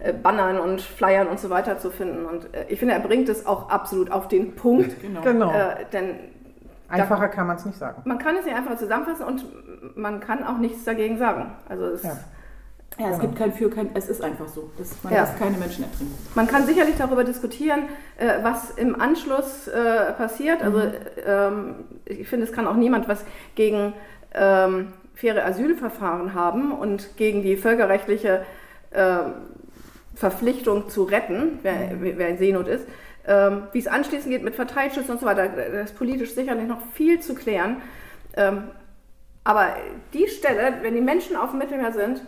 äh, 0.00 0.12
Bannern 0.12 0.58
und 0.58 0.80
Flyern 0.80 1.26
und 1.28 1.38
so 1.40 1.50
weiter 1.50 1.78
zu 1.78 1.90
finden. 1.90 2.26
Und 2.26 2.54
äh, 2.54 2.66
ich 2.68 2.78
finde, 2.78 2.94
er 2.94 3.00
bringt 3.00 3.28
es 3.28 3.46
auch 3.46 3.68
absolut 3.70 4.10
auf 4.10 4.28
den 4.28 4.54
Punkt, 4.54 5.00
Genau. 5.02 5.20
Genau. 5.22 5.50
äh, 5.52 5.84
denn 5.92 6.14
Einfacher 6.88 7.28
kann 7.28 7.48
man 7.48 7.56
es 7.56 7.64
nicht 7.66 7.78
sagen. 7.78 8.02
man 8.04 8.18
kann 8.18 8.36
es 8.36 8.44
nicht 8.44 8.56
einfach 8.56 8.76
zusammenfassen 8.76 9.26
und 9.26 9.44
man 9.96 10.20
kann 10.20 10.44
auch 10.44 10.58
nichts 10.58 10.84
dagegen 10.84 11.18
sagen. 11.18 11.50
Also 11.68 11.86
es, 11.86 12.02
Ja. 12.02 12.16
Ja, 12.98 13.10
es 13.10 13.18
gibt 13.18 13.36
kein 13.36 13.52
Für, 13.52 13.68
kein 13.68 13.90
Es 13.92 14.08
ist 14.08 14.22
einfach 14.24 14.48
so. 14.48 14.70
Das, 14.78 15.02
man 15.02 15.12
Ja. 15.12 15.22
lässt 15.22 15.36
keine 15.38 15.58
Menschen 15.58 15.84
ertrinken. 15.84 16.14
Man 16.34 16.46
kann 16.46 16.64
sicherlich 16.64 16.96
darüber 16.96 17.24
diskutieren, 17.24 17.80
äh, 18.16 18.42
was 18.42 18.70
im 18.70 18.98
Anschluss 18.98 19.68
äh, 19.68 20.12
passiert. 20.12 20.62
Also 20.62 20.80
ähm, 21.26 21.74
ich 22.06 22.26
finde, 22.26 22.46
es 22.46 22.52
kann 22.52 22.66
auch 22.66 22.76
niemand 22.76 23.06
was 23.06 23.22
gegen 23.54 23.92
ähm, 24.36 24.92
faire 25.14 25.44
Asylverfahren 25.44 26.34
haben 26.34 26.72
und 26.72 27.16
gegen 27.16 27.42
die 27.42 27.56
völkerrechtliche 27.56 28.44
ähm, 28.92 29.32
Verpflichtung 30.14 30.88
zu 30.88 31.04
retten, 31.04 31.58
wer, 31.62 31.74
wer 32.00 32.28
in 32.28 32.38
Seenot 32.38 32.68
ist. 32.68 32.86
Ähm, 33.26 33.64
wie 33.72 33.78
es 33.78 33.86
anschließend 33.88 34.30
geht 34.30 34.44
mit 34.44 34.54
Verteilschutz 34.54 35.08
und 35.08 35.18
so 35.20 35.26
weiter, 35.26 35.48
da 35.48 35.80
ist 35.80 35.96
politisch 35.96 36.34
sicherlich 36.34 36.66
noch 36.68 36.80
viel 36.94 37.20
zu 37.20 37.34
klären. 37.34 37.78
Ähm, 38.36 38.64
aber 39.42 39.68
die 40.14 40.28
Stelle, 40.28 40.74
wenn 40.82 40.94
die 40.94 41.00
Menschen 41.00 41.36
auf 41.36 41.50
dem 41.50 41.58
Mittelmeer 41.58 41.92
sind, 41.92 42.22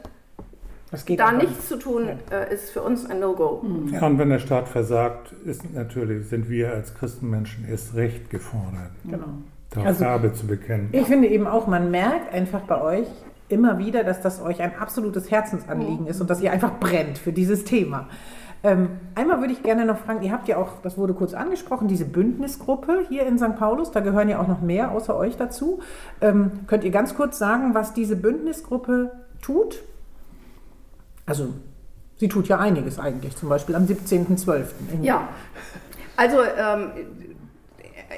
Das 0.91 1.05
geht 1.05 1.21
da 1.21 1.33
nichts 1.33 1.69
zu 1.69 1.77
tun, 1.77 2.09
äh, 2.31 2.53
ist 2.53 2.71
für 2.71 2.83
uns 2.83 3.09
ein 3.09 3.21
No-Go. 3.21 3.65
Ja, 3.93 4.07
und 4.07 4.19
wenn 4.19 4.31
der 4.31 4.39
Staat 4.39 4.69
versagt, 4.69 5.33
ist 5.45 5.73
natürlich, 5.73 6.29
sind 6.29 6.49
wir 6.49 6.73
als 6.73 6.95
Christenmenschen 6.95 7.67
erst 7.69 7.95
recht 7.95 8.31
gefordert, 8.31 8.91
Genau. 9.05 9.27
Darauf 9.71 9.87
Also- 9.89 10.05
Farbe 10.05 10.33
zu 10.33 10.47
bekennen. 10.47 10.89
Ich 10.93 11.07
finde 11.07 11.29
eben 11.29 11.47
auch, 11.47 11.67
man 11.67 11.91
merkt 11.91 12.33
einfach 12.33 12.61
bei 12.61 12.81
euch 12.81 13.07
immer 13.49 13.79
wieder, 13.79 14.05
dass 14.05 14.21
das 14.21 14.43
euch 14.43 14.61
ein 14.61 14.73
absolutes 14.79 15.31
Herzensanliegen 15.31 16.07
ist 16.07 16.21
und 16.21 16.29
dass 16.29 16.41
ihr 16.41 16.53
einfach 16.53 16.79
brennt 16.79 17.17
für 17.19 17.33
dieses 17.33 17.65
Thema. 17.65 18.07
Ähm, 18.65 18.89
einmal 19.15 19.41
würde 19.41 19.53
ich 19.53 19.63
gerne 19.63 19.85
noch 19.87 19.99
fragen, 19.99 20.21
ihr 20.23 20.33
habt 20.33 20.49
ja 20.49 20.57
auch, 20.57 20.83
das 20.83 20.99
wurde 20.99 21.15
kurz 21.15 21.33
angesprochen, 21.33 21.87
diese 21.87 22.05
Bündnisgruppe 22.05 23.05
hier 23.09 23.25
in 23.25 23.39
St. 23.39 23.57
Paulus, 23.57 23.93
da 23.93 24.01
gehören 24.01 24.29
ja 24.29 24.41
auch 24.41 24.49
noch 24.49 24.61
mehr 24.61 24.91
außer 24.91 25.17
euch 25.17 25.37
dazu. 25.37 25.79
Ähm, 26.21 26.51
könnt 26.67 26.83
ihr 26.83 26.91
ganz 26.91 27.15
kurz 27.15 27.39
sagen, 27.39 27.73
was 27.75 27.95
diese 27.95 28.17
Bündnisgruppe 28.17 29.13
tut? 29.41 29.79
Also, 31.25 31.51
sie 32.17 32.29
tut 32.29 32.49
ja 32.49 32.59
einiges 32.59 32.99
eigentlich, 32.99 33.37
zum 33.37 33.49
Beispiel 33.49 33.77
am 33.77 33.85
17.12. 33.87 34.65
in- 34.93 35.05
Ja, 35.05 35.29
also 36.17 36.39
ähm, 36.43 36.91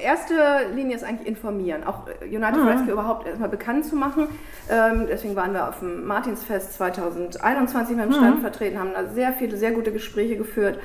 erste 0.01 0.33
Linie 0.75 0.95
ist 0.95 1.03
eigentlich 1.03 1.27
informieren, 1.27 1.83
auch 1.85 2.07
United 2.21 2.57
Mhm. 2.61 2.67
Rescue 2.67 2.91
überhaupt 2.93 3.27
erstmal 3.27 3.49
bekannt 3.49 3.85
zu 3.85 3.95
machen. 3.95 4.27
Ähm, 4.69 5.05
deswegen 5.09 5.35
waren 5.35 5.53
wir 5.53 5.69
auf 5.69 5.79
dem 5.79 6.05
Martinsfest 6.05 6.73
2021 6.73 7.95
mit 7.95 8.05
dem 8.05 8.13
Stand 8.13 8.37
Mhm. 8.37 8.41
vertreten, 8.41 8.79
haben 8.79 8.91
da 8.93 9.05
sehr 9.13 9.33
viele, 9.33 9.57
sehr 9.57 9.71
gute 9.71 9.91
Gespräche 9.91 10.37
geführt. 10.37 10.79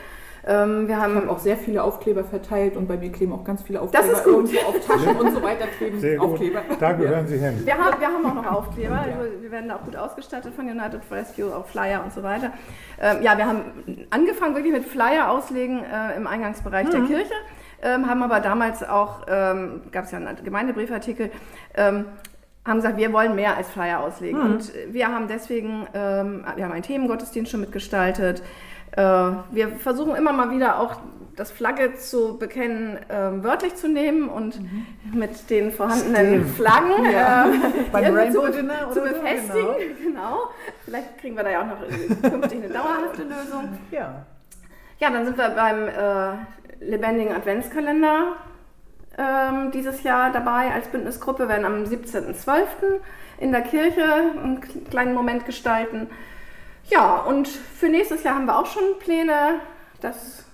Ähm, 0.49 0.87
wir 0.87 1.01
haben 1.01 1.29
auch 1.29 1.41
sehr 1.41 1.57
viele 1.57 1.83
Aufkleber 1.83 2.23
verteilt 2.23 2.77
und 2.77 2.87
bei 2.87 2.97
mir 2.97 3.11
kleben 3.11 3.33
auch 3.33 3.43
ganz 3.43 3.63
viele 3.63 3.81
Aufkleber. 3.81 4.07
Das 4.07 4.19
ist 4.19 4.25
gut. 4.25 4.49
Auf 4.69 4.87
Taschen 4.87 5.17
und 5.21 5.33
so 5.35 5.43
weiter 5.43 5.67
kleben 5.77 5.99
Sehr 5.99 6.19
gut. 6.19 6.31
Aufkleber. 6.35 6.61
Da 6.79 6.93
gehören 6.93 7.27
Sie 7.27 7.37
hin. 7.37 7.63
Wir 7.65 7.75
haben, 7.77 7.99
wir 8.01 8.07
haben 8.07 8.25
auch 8.27 8.35
noch 8.35 8.53
Aufkleber. 8.53 8.95
Also 9.19 9.43
wir 9.43 9.51
werden 9.51 9.69
da 9.69 9.75
auch 9.77 9.83
gut 9.83 9.97
ausgestattet 9.97 10.55
von 10.55 10.67
United 10.69 11.01
Rescue, 11.11 11.47
auch 11.53 11.67
Flyer 11.67 12.01
und 12.05 12.13
so 12.13 12.23
weiter. 12.23 12.53
Ähm, 13.01 13.23
ja, 13.23 13.37
wir 13.37 13.47
haben 13.47 14.07
angefangen 14.11 14.55
wirklich 14.55 14.73
mit 14.73 14.85
Flyer 14.85 15.31
auslegen 15.31 15.81
äh, 15.83 16.17
im 16.17 16.29
Eingangsbereich 16.29 16.91
der 16.91 17.01
Kirche, 17.01 17.35
ähm, 17.83 18.09
haben 18.09 18.23
aber 18.23 18.41
damals 18.41 18.83
auch, 18.83 19.23
ähm, 19.29 19.83
gab 19.93 20.05
es 20.05 20.11
ja 20.13 20.19
einen 20.19 20.43
Gemeindebriefartikel, 20.45 21.31
ähm, 21.77 22.05
haben 22.65 22.77
gesagt, 22.77 22.97
wir 22.97 23.13
wollen 23.13 23.35
mehr 23.37 23.57
als 23.57 23.69
Flyer 23.71 24.01
auslegen. 24.01 24.41
Und 24.41 24.73
wir 24.91 25.09
haben 25.09 25.29
deswegen, 25.29 25.87
ähm, 25.95 26.45
wir 26.57 26.65
haben 26.65 26.73
einen 26.73 26.83
Themengottesdienst 26.83 27.51
schon 27.53 27.61
mitgestaltet. 27.61 28.43
Äh, 28.93 29.03
wir 29.03 29.69
versuchen 29.79 30.17
immer 30.17 30.33
mal 30.33 30.51
wieder 30.51 30.81
auch 30.81 30.97
das 31.37 31.51
Flagge 31.53 31.95
zu 31.97 32.39
bekennen, 32.39 32.99
ähm, 33.11 33.45
wörtlich 33.45 33.75
zu 33.77 33.89
nehmen 33.89 34.29
und 34.29 34.59
mit 35.15 35.51
den 35.51 35.71
vorhandenen 35.71 36.41
Stimmt. 36.45 36.57
Flaggen 36.57 37.05
Ja. 37.13 37.45
äh, 37.47 37.51
Beim 37.93 38.15
Rainbow 38.17 38.47
zu, 38.47 38.53
Dinner 38.53 38.91
zu 38.91 39.01
befestigen. 39.03 39.67
Genau. 40.03 40.39
Vielleicht 40.85 41.19
kriegen 41.19 41.37
wir 41.37 41.45
da 41.45 41.51
ja 41.51 41.61
auch 41.61 41.67
noch 41.67 41.83
äh, 41.83 42.31
künftig 42.31 42.65
eine 42.65 42.69
dauerhafte 42.73 43.23
Lösung. 43.23 43.69
Ja. 43.91 44.25
Ja, 44.99 45.11
dann 45.11 45.27
sind 45.27 45.37
wir 45.37 45.51
beim 45.51 45.89
äh, 45.89 46.66
lebendigen 46.81 47.35
Adventskalender 47.35 48.37
ähm, 49.19 49.71
dieses 49.73 50.03
Jahr 50.03 50.33
dabei 50.33 50.73
als 50.73 50.89
Bündnisgruppe. 50.89 51.45
Wir 51.45 51.49
werden 51.49 51.65
am 51.65 51.85
17.12. 51.85 52.67
in 53.39 53.53
der 53.53 53.63
Kirche 53.63 54.05
einen 54.05 54.61
kleinen 54.91 55.15
Moment 55.15 55.47
gestalten. 55.47 56.09
Ja, 56.89 57.17
und 57.19 57.49
für 57.49 57.89
nächstes 57.89 58.23
Jahr 58.23 58.37
haben 58.37 58.47
wir 58.47 58.59
auch 58.59 58.67
schon 58.67 58.83
Pläne. 59.01 59.61
Das, 60.01 60.45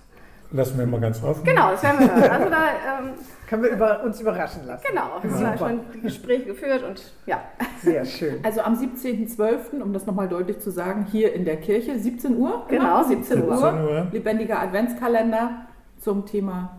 Lassen 0.51 0.77
wir 0.79 0.85
mal 0.85 1.01
ganz 1.01 1.21
offen. 1.23 1.43
genau, 1.43 1.71
das 1.71 1.83
werden 1.83 1.99
wir 1.99 2.15
hören. 2.15 2.31
Also 2.31 2.49
da, 2.49 2.67
ähm, 2.99 3.09
Können 3.47 3.63
wir 3.63 3.69
über, 3.71 4.03
uns 4.03 4.19
überraschen 4.19 4.65
lassen. 4.65 4.83
genau, 4.89 5.15
haben 5.15 5.29
wir 5.29 5.37
Super. 5.37 5.57
schon 5.57 5.81
die 5.93 6.01
Gespräche 6.01 6.45
geführt 6.45 6.83
und 6.83 7.13
ja. 7.27 7.41
Sehr 7.81 8.05
schön. 8.05 8.39
Also 8.43 8.61
am 8.61 8.73
17.12., 8.75 9.81
um 9.81 9.93
das 9.93 10.05
nochmal 10.07 10.27
deutlich 10.27 10.59
zu 10.59 10.71
sagen, 10.71 11.05
hier 11.11 11.33
in 11.33 11.45
der 11.45 11.57
Kirche, 11.57 11.99
17 11.99 12.37
Uhr. 12.37 12.65
Genau, 12.69 13.03
17 13.03 13.43
Uhr. 13.43 13.57
17 13.57 13.83
Uhr. 13.83 14.07
Lebendiger 14.11 14.59
Adventskalender 14.59 15.67
zum 16.03 16.25
Thema, 16.25 16.69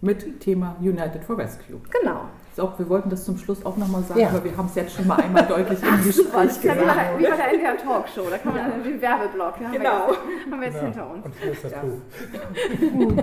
mit 0.00 0.40
Thema 0.40 0.76
United 0.80 1.22
for 1.24 1.36
Rescue. 1.38 1.80
Genau. 2.00 2.22
So, 2.56 2.72
wir 2.76 2.88
wollten 2.88 3.08
das 3.10 3.24
zum 3.24 3.36
Schluss 3.38 3.64
auch 3.64 3.76
nochmal 3.76 4.02
sagen, 4.02 4.18
Ja. 4.20 4.28
aber 4.30 4.42
wir 4.42 4.56
haben 4.56 4.66
es 4.66 4.74
jetzt 4.74 4.94
schon 4.96 5.06
mal 5.06 5.16
einmal 5.20 5.46
deutlich 5.46 5.80
im 5.82 5.96
Gespräch 6.04 6.64
ja 6.64 6.74
gesagt. 6.74 6.96
bei, 6.96 7.18
wie 7.18 7.22
bei 7.24 7.36
der 7.36 7.52
NDR 7.52 7.76
Talkshow. 7.76 8.22
Da 8.30 8.38
kann 8.38 8.54
man 8.54 8.70
dann 8.70 8.82
den 8.82 9.00
Werbeblock. 9.00 9.60
Ja, 9.60 9.66
haben 9.66 9.72
wir 9.72 9.78
Genau. 9.78 10.08
jetzt, 10.08 10.50
haben 10.50 10.60
wir 10.60 10.68
jetzt 10.68 10.80
hinter 10.80 11.10
uns. 11.10 11.24
Und 11.26 11.34
hier 11.40 11.52
ist 11.52 11.64
das 11.64 11.72
Ja. 11.72 11.80
Buch. 11.82 13.22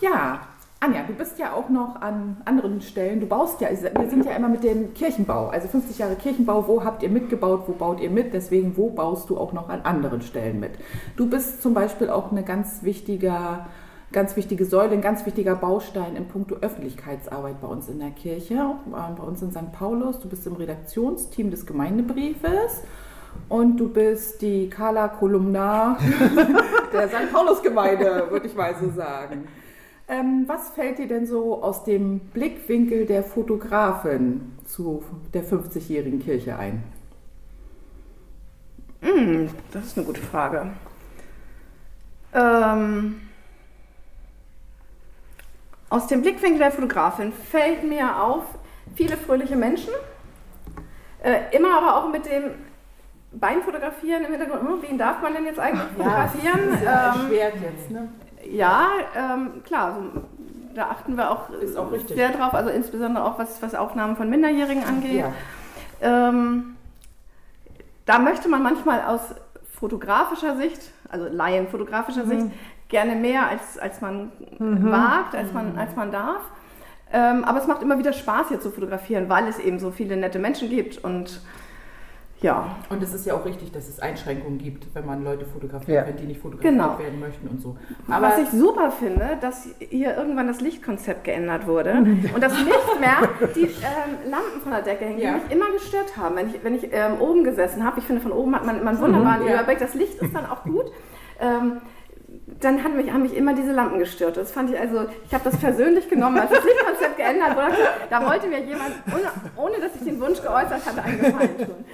Ja, 0.00 0.40
Anja, 0.84 1.02
du 1.06 1.14
bist 1.14 1.38
ja 1.38 1.54
auch 1.54 1.70
noch 1.70 2.02
an 2.02 2.36
anderen 2.44 2.82
Stellen. 2.82 3.18
Du 3.18 3.26
baust 3.26 3.58
ja, 3.62 3.70
wir 3.70 4.10
sind 4.10 4.26
ja 4.26 4.32
immer 4.32 4.50
mit 4.50 4.64
dem 4.64 4.92
Kirchenbau, 4.92 5.48
also 5.48 5.66
50 5.66 5.96
Jahre 5.96 6.14
Kirchenbau. 6.14 6.68
Wo 6.68 6.84
habt 6.84 7.02
ihr 7.02 7.08
mitgebaut? 7.08 7.62
Wo 7.66 7.72
baut 7.72 8.00
ihr 8.00 8.10
mit? 8.10 8.34
Deswegen, 8.34 8.76
wo 8.76 8.90
baust 8.90 9.30
du 9.30 9.38
auch 9.38 9.54
noch 9.54 9.70
an 9.70 9.80
anderen 9.80 10.20
Stellen 10.20 10.60
mit? 10.60 10.72
Du 11.16 11.26
bist 11.26 11.62
zum 11.62 11.72
Beispiel 11.72 12.10
auch 12.10 12.30
eine 12.30 12.42
ganz 12.42 12.82
wichtiger, 12.82 13.66
ganz 14.12 14.36
wichtige 14.36 14.66
Säule, 14.66 14.90
ein 14.92 15.00
ganz 15.00 15.24
wichtiger 15.24 15.54
Baustein 15.54 16.16
in 16.16 16.28
puncto 16.28 16.56
Öffentlichkeitsarbeit 16.60 17.62
bei 17.62 17.66
uns 17.66 17.88
in 17.88 17.98
der 17.98 18.10
Kirche, 18.10 18.54
äh, 18.54 19.18
bei 19.18 19.24
uns 19.24 19.40
in 19.40 19.52
St. 19.52 19.72
Paulus. 19.72 20.20
Du 20.20 20.28
bist 20.28 20.46
im 20.46 20.52
Redaktionsteam 20.52 21.50
des 21.50 21.64
Gemeindebriefes. 21.64 22.82
Und 23.48 23.78
du 23.78 23.88
bist 23.88 24.42
die 24.42 24.68
Carla 24.68 25.08
Kolumnar 25.08 25.96
der 26.92 27.08
St. 27.08 27.32
Paulus-Gemeinde, 27.32 28.26
würde 28.28 28.46
ich 28.46 28.54
mal 28.54 28.74
so 28.78 28.90
sagen. 28.90 29.48
Ähm, 30.06 30.44
was 30.46 30.70
fällt 30.70 30.98
dir 30.98 31.08
denn 31.08 31.26
so 31.26 31.62
aus 31.62 31.84
dem 31.84 32.18
Blickwinkel 32.18 33.06
der 33.06 33.24
Fotografin 33.24 34.52
zu 34.66 35.02
der 35.32 35.44
50-jährigen 35.44 36.20
Kirche 36.20 36.58
ein? 36.58 36.82
Hm, 39.00 39.48
das 39.72 39.86
ist 39.86 39.96
eine 39.96 40.06
gute 40.06 40.20
Frage. 40.20 40.72
Ähm, 42.34 43.22
aus 45.88 46.06
dem 46.06 46.20
Blickwinkel 46.20 46.58
der 46.58 46.70
Fotografin 46.72 47.32
fällt 47.32 47.84
mir 47.84 48.22
auf, 48.22 48.44
viele 48.94 49.16
fröhliche 49.16 49.56
Menschen, 49.56 49.92
äh, 51.22 51.56
immer 51.56 51.78
aber 51.78 51.96
auch 51.96 52.10
mit 52.10 52.26
dem 52.26 52.50
Bein 53.32 53.62
fotografieren 53.62 54.24
im 54.24 54.32
Hintergrund. 54.32 54.60
Hm, 54.60 54.82
wen 54.82 54.98
darf 54.98 55.22
man 55.22 55.32
denn 55.32 55.46
jetzt 55.46 55.58
eigentlich 55.58 55.90
fotografieren? 55.96 56.60
Ähm, 56.80 56.86
erschwert 56.86 57.54
jetzt, 57.62 57.90
ne? 57.90 58.08
Ja, 58.50 58.88
ähm, 59.16 59.62
klar, 59.64 59.94
so, 59.94 60.20
da 60.74 60.90
achten 60.90 61.16
wir 61.16 61.30
auch, 61.30 61.50
Ist 61.50 61.76
auch 61.76 61.92
richtig. 61.92 62.16
sehr 62.16 62.30
drauf, 62.30 62.54
also 62.54 62.70
insbesondere 62.70 63.24
auch 63.24 63.38
was, 63.38 63.62
was 63.62 63.74
Aufnahmen 63.74 64.16
von 64.16 64.28
Minderjährigen 64.28 64.84
angeht. 64.84 65.24
Ja. 65.24 65.32
Ähm, 66.00 66.76
da 68.06 68.18
möchte 68.18 68.48
man 68.48 68.62
manchmal 68.62 69.02
aus 69.02 69.20
fotografischer 69.72 70.56
Sicht, 70.56 70.92
also 71.08 71.26
laienfotografischer 71.30 72.26
Sicht, 72.26 72.46
gerne 72.88 73.14
mehr, 73.14 73.48
als, 73.48 73.78
als 73.78 74.00
man 74.00 74.30
wagt, 74.58 75.34
als 75.34 75.52
man, 75.52 75.78
als 75.78 75.96
man 75.96 76.12
darf. 76.12 76.42
Ähm, 77.12 77.44
aber 77.44 77.60
es 77.60 77.66
macht 77.66 77.82
immer 77.82 77.98
wieder 77.98 78.12
Spaß, 78.12 78.48
hier 78.48 78.60
zu 78.60 78.70
fotografieren, 78.70 79.28
weil 79.28 79.46
es 79.46 79.58
eben 79.58 79.78
so 79.78 79.90
viele 79.90 80.16
nette 80.16 80.38
Menschen 80.38 80.68
gibt 80.68 81.02
und 81.04 81.40
ja, 82.44 82.76
Und 82.90 83.02
es 83.02 83.14
ist 83.14 83.24
ja 83.26 83.34
auch 83.34 83.44
richtig, 83.46 83.72
dass 83.72 83.88
es 83.88 83.98
Einschränkungen 84.00 84.58
gibt, 84.58 84.86
wenn 84.94 85.06
man 85.06 85.24
Leute 85.24 85.46
fotografiert, 85.46 86.06
Ja. 86.06 86.12
die 86.12 86.24
nicht 86.26 86.40
fotografiert 86.40 86.74
Genau. 86.74 86.98
werden 86.98 87.18
möchten 87.18 87.48
und 87.48 87.60
so. 87.60 87.76
Aber 88.08 88.26
was 88.28 88.38
ich 88.38 88.50
super 88.50 88.90
finde, 88.90 89.38
dass 89.40 89.66
hier 89.80 90.14
irgendwann 90.16 90.46
das 90.46 90.60
Lichtkonzept 90.60 91.24
geändert 91.24 91.66
wurde 91.66 91.92
und 92.34 92.40
das 92.42 92.52
nicht 92.52 93.00
mehr 93.00 93.16
die 93.56 93.62
ähm, 93.62 94.30
Lampen 94.30 94.60
von 94.62 94.72
der 94.72 94.82
Decke 94.82 95.06
hängen, 95.06 95.16
die 95.16 95.22
Ja. 95.24 95.32
mich 95.32 95.50
immer 95.50 95.70
gestört 95.72 96.16
haben. 96.18 96.36
Wenn 96.36 96.48
ich, 96.48 96.62
wenn 96.62 96.74
ich 96.74 96.88
ähm, 96.92 97.18
oben 97.20 97.44
gesessen 97.44 97.82
habe, 97.84 97.98
ich 98.00 98.04
finde, 98.04 98.20
von 98.20 98.32
oben 98.32 98.54
hat 98.54 98.66
man 98.66 98.78
immer 98.78 98.90
einen 98.90 99.00
wunderbaren 99.00 99.46
Ja. 99.46 99.54
Überblick, 99.54 99.78
das 99.78 99.94
Licht 99.94 100.20
ist 100.20 100.34
dann 100.34 100.44
auch 100.46 100.62
gut. 100.64 100.92
Ähm, 101.40 101.78
dann 102.64 102.82
hat 102.82 102.94
mich, 102.94 103.12
haben 103.12 103.22
mich 103.22 103.36
immer 103.36 103.54
diese 103.54 103.72
Lampen 103.72 103.98
gestört. 103.98 104.36
Das 104.36 104.50
fand 104.50 104.70
ich 104.70 104.78
also, 104.78 105.06
ich 105.26 105.34
habe 105.34 105.44
das 105.44 105.56
persönlich 105.58 106.08
genommen, 106.08 106.38
als 106.38 106.50
das 106.50 106.64
Lichtkonzept 106.64 107.16
geändert 107.16 107.54
wurde. 107.56 107.76
Da 108.08 108.26
wollte 108.26 108.46
mir 108.46 108.60
jemand, 108.64 108.92
ohne, 109.12 109.30
ohne 109.56 109.80
dass 109.80 109.94
ich 109.96 110.04
den 110.04 110.20
Wunsch 110.20 110.40
geäußert 110.40 110.84
hatte, 110.84 111.02
einen 111.02 111.18
Gefallen 111.20 111.58
tun. 111.58 111.84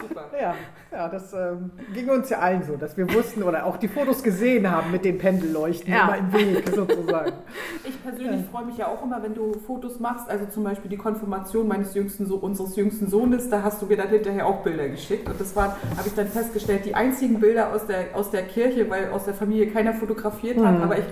Super. 0.00 0.26
Ja, 0.40 0.54
ja 0.92 1.08
das 1.08 1.32
ähm, 1.32 1.70
ging 1.94 2.08
uns 2.10 2.28
ja 2.28 2.38
allen 2.38 2.62
so, 2.62 2.76
dass 2.76 2.96
wir 2.96 3.12
wussten 3.14 3.42
oder 3.42 3.64
auch 3.64 3.78
die 3.78 3.88
Fotos 3.88 4.22
gesehen 4.22 4.70
haben 4.70 4.90
mit 4.90 5.04
den 5.04 5.18
Pendelleuchten 5.18 5.92
Ja. 5.92 6.04
immer 6.04 6.18
im 6.18 6.32
Weg 6.32 6.68
sozusagen. 6.68 7.32
Ich 7.84 8.02
persönlich 8.02 8.44
freue 8.50 8.66
mich 8.66 8.76
ja 8.76 8.88
auch 8.88 9.02
immer, 9.02 9.22
wenn 9.22 9.34
du 9.34 9.54
Fotos 9.66 10.00
machst. 10.00 10.28
Also 10.28 10.46
zum 10.46 10.64
Beispiel 10.64 10.90
die 10.90 10.98
Konfirmation 10.98 11.66
meines 11.66 11.94
jüngsten 11.94 12.26
so 12.26 12.36
unseres 12.36 12.76
jüngsten 12.76 13.08
Sohnes, 13.08 13.48
da 13.48 13.62
hast 13.62 13.80
du 13.80 13.86
mir 13.86 13.96
dann 13.96 14.08
hinterher 14.08 14.46
auch 14.46 14.62
Bilder 14.62 14.88
geschickt. 14.88 15.28
Und 15.28 15.40
das 15.40 15.56
waren, 15.56 15.70
habe 15.96 16.06
ich 16.06 16.14
dann 16.14 16.28
festgestellt, 16.28 16.84
die 16.84 16.94
einzigen 16.94 17.40
Bilder 17.40 17.72
aus 17.72 17.86
der, 17.86 18.14
aus 18.14 18.30
der 18.30 18.42
Kirche, 18.42 18.88
weil 18.90 19.10
aus 19.10 19.24
der 19.24 19.34
Familie 19.34 19.68
keiner 19.68 19.94
fotografiert 19.94 20.09
hat. 20.64 20.82
Aber 20.82 20.98
ich 20.98 21.04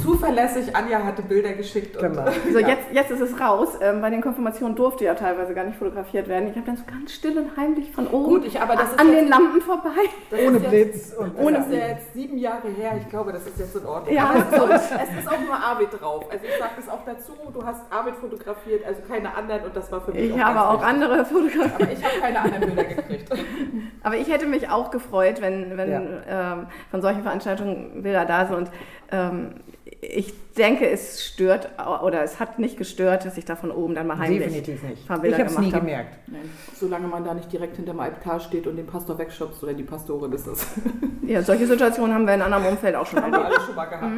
zuverlässig, 0.00 0.74
Anja 0.74 1.02
hatte 1.04 1.22
Bilder 1.22 1.52
geschickt. 1.52 1.96
Und, 1.96 2.02
Genau. 2.02 2.24
So, 2.52 2.58
jetzt, 2.58 2.92
jetzt 2.92 3.10
ist 3.10 3.20
es 3.20 3.40
raus. 3.40 3.68
Ähm, 3.80 4.00
bei 4.00 4.10
den 4.10 4.20
Konfirmationen 4.20 4.74
durfte 4.76 5.04
ja 5.04 5.14
teilweise 5.14 5.54
gar 5.54 5.64
nicht 5.64 5.78
fotografiert 5.78 6.28
werden. 6.28 6.48
Ich 6.50 6.56
habe 6.56 6.66
dann 6.66 6.76
so 6.76 6.84
ganz 6.86 7.12
still 7.12 7.38
und 7.38 7.56
heimlich 7.56 7.90
von 7.92 8.06
oben 8.08 8.24
Gut, 8.24 8.46
ich, 8.46 8.60
aber 8.60 8.76
das 8.76 8.90
ist 8.92 9.00
an 9.00 9.08
jetzt- 9.08 9.20
den 9.22 9.28
Lampen 9.28 9.60
vorbei. 9.60 9.90
Ohne 10.32 10.58
jetzt- 10.58 10.70
Blitz 10.70 11.12
und 11.18 11.38
Ohne 11.38 11.58
das 11.58 11.66
ist 11.66 11.72
ja 11.74 11.86
jetzt 11.88 12.12
sieben 12.14 12.38
Jahre 12.38 12.68
her. 12.68 12.92
Ich 13.00 13.08
glaube, 13.08 13.32
das 13.32 13.46
ist 13.46 13.58
jetzt 13.58 13.76
in 13.76 13.84
Ordnung. 13.86 14.14
Ja, 14.14 14.24
Aber 14.30 14.38
es 14.38 14.44
ist, 14.52 14.60
auch, 14.60 15.00
es 15.02 15.18
ist 15.24 15.28
auch 15.32 15.40
nur 15.40 15.54
Arvid 15.54 15.88
drauf. 16.00 16.24
Also 16.30 16.44
ich 16.44 16.58
sage 16.58 16.72
das 16.76 16.88
auch 16.88 17.04
dazu. 17.04 17.32
Du 17.52 17.64
hast 17.64 17.82
Arvid 17.90 18.14
fotografiert, 18.16 18.84
also 18.86 19.00
keine 19.08 19.34
anderen. 19.34 19.64
Und 19.64 19.76
das 19.76 19.90
war 19.92 20.00
für 20.00 20.12
mich 20.12 20.22
Ich 20.30 20.32
auch 20.34 20.38
habe 20.38 20.54
ganz 20.54 20.66
auch 20.66 20.72
wichtig. 20.74 20.88
andere 20.88 21.24
fotografiert. 21.24 21.74
Aber 21.80 21.92
ich 21.92 22.04
habe 22.04 22.20
keine 22.20 22.40
anderen 22.40 22.66
Bilder 22.74 22.84
gekriegt. 22.84 23.32
Aber 24.02 24.16
ich 24.16 24.30
hätte 24.32 24.46
mich 24.46 24.68
auch 24.68 24.90
gefreut, 24.90 25.40
wenn, 25.40 25.76
wenn 25.76 25.90
Ja. 25.90 26.52
ähm, 26.54 26.66
von 26.90 27.02
solchen 27.02 27.22
Veranstaltungen 27.22 28.02
Bilder 28.02 28.24
da 28.24 28.46
sind. 28.46 28.56
Und 28.56 28.70
ähm, 29.12 29.54
ich 30.02 30.34
denke, 30.54 30.88
es 30.88 31.24
stört 31.24 31.70
oder 32.04 32.22
es 32.22 32.40
hat 32.40 32.58
nicht 32.58 32.76
gestört, 32.76 33.24
dass 33.24 33.36
ich 33.38 33.44
da 33.44 33.56
von 33.56 33.70
oben 33.70 33.94
dann 33.94 34.06
mal 34.06 34.18
heimlich 34.18 34.40
Definitiv 34.40 34.82
nicht. 34.82 35.02
Ich 35.04 35.10
habe 35.10 35.26
es 35.28 35.58
nie 35.58 35.72
habe. 35.72 35.80
gemerkt. 35.80 36.16
Nein, 36.28 36.42
solange 36.78 37.06
man 37.06 37.24
da 37.24 37.34
nicht 37.34 37.52
direkt 37.52 37.76
hinterm 37.76 38.00
Altar 38.00 38.40
steht 38.40 38.66
und 38.66 38.76
den 38.76 38.86
Pastor 38.86 39.18
wegschubst 39.18 39.62
oder 39.62 39.74
die 39.74 39.82
Pastorin 39.84 40.32
ist 40.32 40.46
das. 40.46 40.66
Ja, 41.24 41.40
solche 41.40 41.68
Situationen 41.68 42.12
haben 42.14 42.26
wir 42.26 42.34
in 42.34 42.42
anderem 42.42 42.66
Umfeld 42.66 42.96
auch 42.96 43.06
schon 43.06 43.22
Haben 43.22 43.30
wir 43.30 43.38
erlebt. 43.38 43.56
alle 43.58 43.66
schon 43.66 43.76
mal 43.76 43.84
gehabt. 43.84 44.12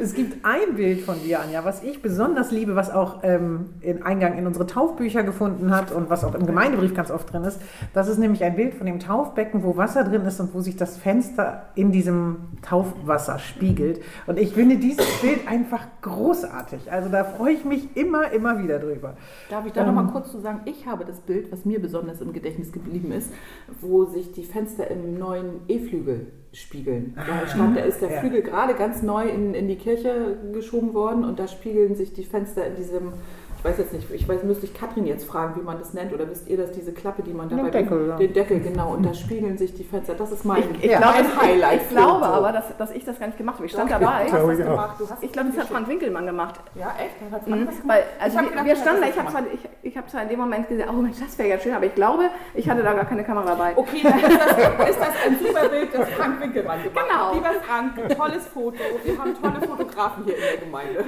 Es 0.00 0.12
gibt 0.12 0.44
ein 0.44 0.74
Bild 0.74 1.02
von 1.02 1.14
dir, 1.22 1.38
Anja, 1.40 1.64
was 1.64 1.84
ich 1.84 2.02
besonders 2.02 2.50
liebe, 2.50 2.74
was 2.74 2.90
auch 2.90 3.20
ähm, 3.22 3.70
in 3.80 4.02
Eingang 4.02 4.36
in 4.36 4.44
unsere 4.44 4.66
Taufbücher 4.66 5.22
gefunden 5.22 5.70
hat 5.70 5.92
und 5.92 6.10
was 6.10 6.24
auch 6.24 6.34
im 6.34 6.46
Gemeindebrief 6.46 6.94
ganz 6.94 7.12
oft 7.12 7.32
drin 7.32 7.44
ist. 7.44 7.60
Das 7.94 8.08
ist 8.08 8.18
nämlich 8.18 8.42
ein 8.42 8.56
Bild 8.56 8.74
von 8.74 8.86
dem 8.86 8.98
Taufbecken, 8.98 9.62
wo 9.62 9.76
Wasser 9.76 10.02
drin 10.02 10.22
ist 10.22 10.40
und 10.40 10.52
wo 10.52 10.60
sich 10.60 10.74
das 10.76 10.96
Fenster 10.98 11.66
in 11.76 11.92
diesem 11.92 12.38
Taufwasser 12.62 13.38
spiegelt. 13.38 14.00
Und 14.26 14.36
ich 14.36 14.52
finde 14.52 14.78
dieses 14.78 15.06
Bild 15.20 15.46
einfach 15.46 15.77
einfach 15.78 16.00
großartig. 16.02 16.90
Also 16.92 17.08
da 17.08 17.24
freue 17.24 17.52
ich 17.52 17.64
mich 17.64 17.96
immer, 17.96 18.30
immer 18.32 18.62
wieder 18.62 18.78
drüber. 18.78 19.16
Darf 19.50 19.66
ich 19.66 19.72
da 19.72 19.80
Ähm. 19.82 19.94
noch 19.94 20.02
mal 20.04 20.10
kurz 20.12 20.30
zu 20.30 20.40
sagen, 20.40 20.60
ich 20.64 20.86
habe 20.86 21.04
das 21.04 21.20
Bild, 21.20 21.50
was 21.52 21.64
mir 21.64 21.80
besonders 21.80 22.20
im 22.20 22.32
Gedächtnis 22.32 22.72
geblieben 22.72 23.12
ist, 23.12 23.32
wo 23.80 24.04
sich 24.04 24.32
die 24.32 24.44
Fenster 24.44 24.90
im 24.90 25.18
neuen 25.18 25.60
E-Flügel 25.68 26.26
spiegeln. 26.52 27.14
Da 27.16 27.46
stand, 27.46 27.76
da 27.76 27.82
ist 27.82 28.00
der 28.00 28.08
Ah, 28.08 28.12
ja. 28.14 28.20
Flügel 28.20 28.42
gerade 28.42 28.74
ganz 28.74 29.02
neu 29.02 29.28
in, 29.28 29.54
in 29.54 29.68
die 29.68 29.76
Kirche 29.76 30.36
geschoben 30.52 30.94
worden 30.94 31.24
und 31.24 31.38
da 31.38 31.46
spiegeln 31.46 31.94
sich 31.94 32.12
die 32.14 32.24
Fenster 32.24 32.66
in 32.66 32.74
diesem, 32.76 33.12
ich 33.58 33.64
weiß 33.64 33.78
jetzt 33.78 33.92
nicht, 33.92 34.08
ich 34.12 34.28
weiß, 34.28 34.44
müsste 34.44 34.66
ich 34.66 34.74
Katrin 34.74 35.04
jetzt 35.06 35.24
fragen, 35.24 35.56
wie 35.56 35.64
man 35.64 35.78
das 35.78 35.92
nennt, 35.92 36.12
oder 36.12 36.28
wisst 36.30 36.48
ihr 36.48 36.56
das, 36.56 36.70
diese 36.70 36.92
Klappe, 36.92 37.22
die 37.22 37.32
man 37.34 37.48
da 37.48 37.56
Den 37.56 37.70
Deckel, 37.72 38.08
ja. 38.08 38.16
den 38.16 38.32
Deckel, 38.32 38.60
genau, 38.60 38.92
und 38.94 39.04
da 39.04 39.12
spiegeln 39.12 39.58
sich 39.58 39.74
die 39.74 39.82
Fenster. 39.84 40.14
Das 40.14 40.30
ist 40.30 40.44
mein, 40.44 40.62
Ich, 40.80 40.84
Ja. 40.90 40.98
glaube, 40.98 41.14
mein 41.14 41.24
das- 41.24 41.42
Highlight. 41.42 41.82
ich 41.82 41.88
glaube 41.88 42.24
aber, 42.26 42.52
dass, 42.52 42.76
dass 42.76 42.90
ich 42.92 43.04
das 43.04 43.18
gar 43.18 43.26
nicht 43.26 43.36
gemacht 43.38 43.56
habe. 43.56 43.66
Ich 43.66 43.72
stand 43.72 43.90
Doch, 43.90 43.98
dabei. 43.98 44.24
Du 44.24 44.24
hast 44.24 44.30
Glaube 44.30 44.50
das 44.52 44.58
ich 44.60 44.64
auch. 44.64 44.70
gemacht. 44.70 44.96
Du 45.00 45.10
hast 45.10 45.22
Ich 45.22 45.32
glaube, 45.32 45.48
das 45.50 45.58
hat 45.58 45.68
Frank 45.68 45.88
Winkelmann 45.88 46.26
gemacht. 46.26 46.60
Ja, 46.76 46.94
echt? 46.98 47.32
Hat 47.32 47.42
Frank 47.42 47.60
Mhm. 47.62 47.66
das 47.66 47.80
gemacht? 47.80 47.98
Weil, 47.98 48.04
also 48.20 48.36
Ich 48.38 48.42
wir, 48.44 48.50
gedacht, 48.50 48.66
wir 48.66 48.76
standen, 48.76 49.00
da, 49.02 49.08
ich 49.08 49.14
das 49.14 49.24
habe 49.24 49.32
zwar, 49.32 49.42
ich, 49.52 49.68
ich 49.82 49.96
hab 49.98 50.10
zwar 50.10 50.22
in 50.22 50.28
dem 50.28 50.38
Moment 50.38 50.68
gesehen, 50.68 50.88
oh 50.88 50.92
Mensch, 51.02 51.16
das 51.18 51.36
wäre 51.38 51.48
ja 51.48 51.58
schön, 51.58 51.74
aber 51.74 51.86
ich 51.86 51.94
glaube, 51.96 52.22
ich 52.54 52.68
hatte 52.70 52.82
da 52.84 52.92
gar 52.92 53.04
keine 53.06 53.24
Kamera 53.24 53.44
dabei. 53.46 53.72
Okay, 53.76 54.02
dann 54.04 54.18
ist 54.18 54.38
das, 54.38 54.88
ist 54.90 55.00
das 55.00 55.08
ein 55.26 55.38
super 55.44 55.68
Bild, 55.68 55.88
das 55.94 56.08
Frank 56.10 56.40
Winkelmann 56.40 56.82
gemacht 56.84 57.06
Genau. 57.08 57.26
hat. 57.26 57.34
Lieber 57.34 57.52
Frank, 57.66 58.16
tolles 58.16 58.46
Foto. 58.46 58.78
Wir 59.04 59.18
haben 59.18 59.34
tolle 59.42 59.66
Fotografen 59.66 60.24
hier 60.24 60.34
in 60.36 60.40
der 60.40 60.56
Gemeinde. 60.64 61.04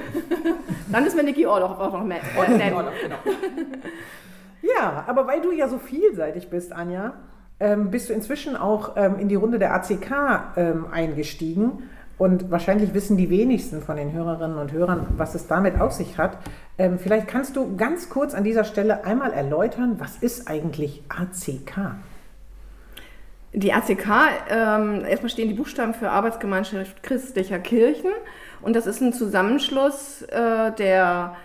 Dann 0.91 1.05
ist 1.05 1.15
mir 1.15 1.23
Niki 1.23 1.45
Orloff 1.45 1.79
auch 1.79 1.93
noch 1.93 2.03
mehr. 2.03 2.19
Äh, 2.45 2.57
nennen. 2.57 2.85
Genau. 3.01 3.17
Ja, 4.61 5.05
aber 5.07 5.27
weil 5.27 5.41
du 5.41 5.51
ja 5.51 5.67
so 5.67 5.79
vielseitig 5.79 6.49
bist, 6.49 6.71
Anja, 6.71 7.13
ähm, 7.59 7.91
bist 7.91 8.09
du 8.09 8.13
inzwischen 8.13 8.55
auch 8.55 8.95
ähm, 8.95 9.17
in 9.19 9.27
die 9.27 9.35
Runde 9.35 9.59
der 9.59 9.73
ACK 9.73 10.55
ähm, 10.55 10.87
eingestiegen. 10.91 11.89
Und 12.17 12.51
wahrscheinlich 12.51 12.93
wissen 12.93 13.17
die 13.17 13.31
wenigsten 13.31 13.81
von 13.81 13.95
den 13.95 14.13
Hörerinnen 14.13 14.57
und 14.57 14.71
Hörern, 14.71 15.07
was 15.17 15.33
es 15.33 15.47
damit 15.47 15.81
auf 15.81 15.91
sich 15.91 16.19
hat. 16.19 16.37
Ähm, 16.77 16.99
vielleicht 16.99 17.27
kannst 17.27 17.55
du 17.55 17.75
ganz 17.75 18.09
kurz 18.09 18.35
an 18.35 18.43
dieser 18.43 18.63
Stelle 18.63 19.05
einmal 19.05 19.33
erläutern, 19.33 19.95
was 19.97 20.17
ist 20.17 20.47
eigentlich 20.47 21.01
ACK? 21.09 21.95
Die 23.53 23.73
ACK, 23.73 24.07
ähm, 24.49 25.03
erstmal 25.03 25.29
stehen 25.29 25.49
die 25.49 25.55
Buchstaben 25.55 25.95
für 25.95 26.11
Arbeitsgemeinschaft 26.11 27.01
christlicher 27.01 27.59
Kirchen 27.59 28.11
und 28.61 28.75
das 28.75 28.85
ist 28.85 29.01
ein 29.01 29.13
Zusammenschluss 29.13 30.21
äh, 30.21 30.71
der 30.73 31.35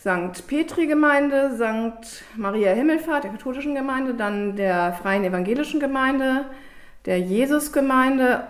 St. 0.00 0.46
Petri-Gemeinde, 0.46 1.50
St. 1.56 2.24
Maria 2.34 2.72
Himmelfahrt, 2.72 3.24
der 3.24 3.32
katholischen 3.32 3.74
Gemeinde, 3.74 4.14
dann 4.14 4.56
der 4.56 4.94
Freien 4.94 5.24
Evangelischen 5.24 5.78
Gemeinde, 5.78 6.46
der 7.04 7.20
Jesus-Gemeinde 7.20 8.44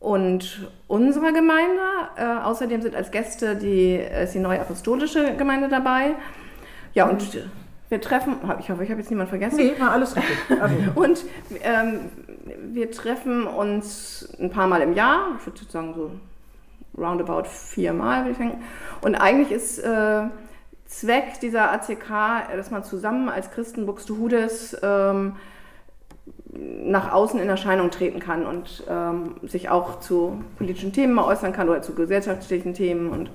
und 0.00 0.66
unserer 0.86 1.32
Gemeinde. 1.32 1.82
Äh, 2.16 2.24
außerdem 2.42 2.80
sind 2.80 2.96
als 2.96 3.10
Gäste 3.10 3.56
die, 3.56 3.96
ist 3.96 4.32
die 4.32 4.38
neue 4.38 4.58
apostolische 4.58 5.34
Gemeinde 5.36 5.68
dabei. 5.68 6.14
Ja, 6.94 7.06
und 7.06 7.38
wir 7.90 8.00
treffen, 8.00 8.36
ich 8.58 8.70
hoffe, 8.70 8.82
ich 8.82 8.90
habe 8.90 9.00
jetzt 9.00 9.10
niemanden 9.10 9.28
vergessen. 9.28 9.56
Nee, 9.58 9.74
war 9.78 9.92
alles 9.92 10.16
richtig. 10.16 10.38
Also, 10.58 10.74
Und 10.94 11.24
ähm, 11.64 12.00
wir 12.72 12.90
treffen 12.90 13.46
uns 13.46 14.34
ein 14.40 14.48
paar 14.48 14.68
Mal 14.68 14.80
im 14.80 14.94
Jahr, 14.94 15.36
ich 15.38 15.44
würde 15.44 15.70
sagen 15.70 15.92
so 15.94 16.12
roundabout 16.96 17.44
viermal, 17.44 18.20
würde 18.20 18.30
ich 18.30 18.38
sagen. 18.38 18.64
Und 19.02 19.16
eigentlich 19.16 19.50
ist 19.50 19.80
äh, 19.80 20.22
Zweck 20.86 21.40
dieser 21.40 21.72
ACK, 21.72 22.56
dass 22.56 22.70
man 22.70 22.84
zusammen 22.84 23.28
als 23.28 23.50
Christen 23.50 23.86
Buxtehudes 23.86 24.76
ähm, 24.82 25.36
nach 26.84 27.12
außen 27.12 27.40
in 27.40 27.48
Erscheinung 27.48 27.90
treten 27.90 28.20
kann 28.20 28.46
und 28.46 28.84
ähm, 28.88 29.36
sich 29.42 29.68
auch 29.68 30.00
zu 30.00 30.42
politischen 30.56 30.92
Themen 30.92 31.14
mal 31.14 31.24
äußern 31.24 31.52
kann 31.52 31.68
oder 31.68 31.82
zu 31.82 31.94
gesellschaftlichen 31.94 32.74
Themen. 32.74 33.10
Und 33.10 33.30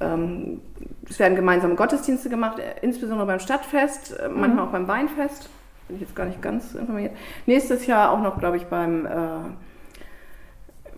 ähm, 0.00 0.60
es 1.08 1.18
werden 1.18 1.36
gemeinsame 1.36 1.74
Gottesdienste 1.74 2.28
gemacht, 2.28 2.58
äh, 2.58 2.74
insbesondere 2.82 3.26
beim 3.26 3.40
Stadtfest, 3.40 4.18
äh, 4.18 4.28
manchmal 4.28 4.66
auch 4.66 4.72
beim 4.72 4.88
Weinfest. 4.88 5.50
Bin 5.88 5.96
ich 5.96 6.02
jetzt 6.02 6.16
gar 6.16 6.26
nicht 6.26 6.40
ganz 6.40 6.74
informiert. 6.74 7.12
Nächstes 7.46 7.86
Jahr 7.86 8.12
auch 8.12 8.20
noch, 8.20 8.38
glaube 8.38 8.56
ich, 8.56 8.66
beim, 8.66 9.06
äh, 9.06 9.10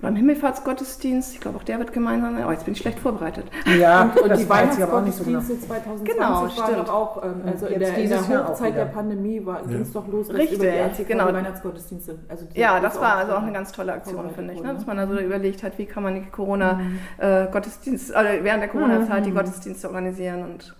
beim 0.05 0.15
Himmelfahrtsgottesdienst. 0.17 1.35
Ich 1.35 1.41
glaube, 1.41 1.59
auch 1.59 1.65
der 1.65 1.79
wird 1.81 1.93
gemeinsam. 1.93 2.37
Oh, 2.47 2.51
jetzt 2.53 2.65
bin 2.65 2.73
ich 2.75 2.81
schlecht 2.81 2.99
vorbereitet. 3.01 3.47
ja, 3.79 4.03
Und, 4.03 4.21
und 4.21 4.29
das 4.31 4.39
die 4.39 4.45
nicht 4.45 5.15
so 5.17 5.25
genau. 5.25 5.37
Weihnachtsgottesdienste 5.43 5.61
2020 5.61 6.15
Genau, 6.15 6.31
waren 6.31 6.51
stimmt. 6.51 6.79
doch 6.89 6.95
auch, 6.95 7.23
ähm, 7.25 7.35
also 7.47 7.67
in 7.67 7.81
der, 7.81 7.97
in 7.99 8.09
der 8.11 8.49
Hochzeit 8.49 8.77
der. 8.77 8.85
Pandemie 8.85 9.41
ging 9.69 9.81
es 9.83 9.93
doch 9.93 10.07
los, 10.09 10.29
dass 10.29 10.37
Richtig, 10.37 10.59
über 10.59 10.67
die 10.67 11.05
genau. 11.05 11.29
die 11.29 11.35
Weihnachtsgottesdienste. 11.35 12.19
Also 12.29 12.45
die- 12.47 12.61
Ja, 12.61 12.79
das 12.81 13.01
war 13.01 13.17
also 13.17 13.33
auch 13.33 13.43
eine 13.43 13.53
ganz 13.53 13.73
tolle 13.73 13.93
Aktion, 13.95 14.31
finde 14.31 14.53
ich. 14.55 14.59
worden, 14.61 14.69
Ne? 14.69 14.75
Dass 14.75 14.87
ne? 14.87 14.95
man 14.95 14.99
also 14.99 15.19
überlegt 15.19 15.63
hat, 15.63 15.79
wie 15.79 15.87
kann 15.87 16.03
man 16.03 16.15
die 16.15 16.27
Corona-Gottesdienst, 16.31 18.11
äh, 18.15 18.39
während 18.43 18.63
der 18.63 18.69
Corona-Zeit 18.69 19.27
die 19.27 19.33
Gottesdienste 19.33 19.89
organisieren 19.89 20.43
und 20.45 20.75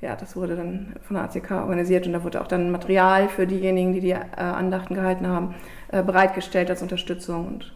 ja, 0.00 0.14
das 0.14 0.36
wurde 0.36 0.54
dann 0.54 0.94
von 1.02 1.16
der 1.16 1.24
ACK 1.24 1.50
organisiert 1.50 2.06
und 2.06 2.12
da 2.12 2.22
wurde 2.22 2.40
auch 2.40 2.46
dann 2.46 2.70
Material 2.70 3.28
für 3.28 3.48
diejenigen, 3.48 3.92
die 3.92 4.00
die 4.00 4.12
äh, 4.12 4.18
Andachten 4.36 4.94
gehalten 4.94 5.26
haben, 5.26 5.56
äh, 5.90 6.02
bereitgestellt 6.02 6.70
als 6.70 6.82
Unterstützung 6.82 7.46
und 7.46 7.72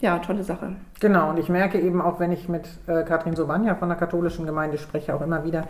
ja, 0.00 0.18
tolle 0.18 0.44
Sache. 0.44 0.76
Genau, 1.00 1.30
und 1.30 1.38
ich 1.38 1.48
merke 1.48 1.80
eben 1.80 2.02
auch, 2.02 2.20
wenn 2.20 2.32
ich 2.32 2.48
mit 2.48 2.68
äh, 2.86 3.02
Katrin 3.02 3.34
Sobania 3.34 3.74
von 3.74 3.88
der 3.88 3.96
katholischen 3.96 4.46
Gemeinde 4.46 4.78
spreche, 4.78 5.14
auch 5.14 5.22
immer 5.22 5.44
wieder, 5.44 5.64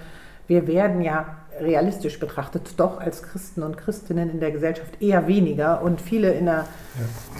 wir 0.48 0.66
werden 0.66 1.00
ja 1.00 1.26
realistisch 1.60 2.18
betrachtet 2.20 2.74
doch 2.78 3.00
als 3.00 3.22
Christen 3.22 3.62
und 3.62 3.76
Christinnen 3.76 4.30
in 4.30 4.40
der 4.40 4.50
Gesellschaft 4.50 5.00
eher 5.00 5.26
weniger 5.26 5.82
und 5.82 6.00
viele 6.00 6.32
in 6.32 6.46
der 6.46 6.66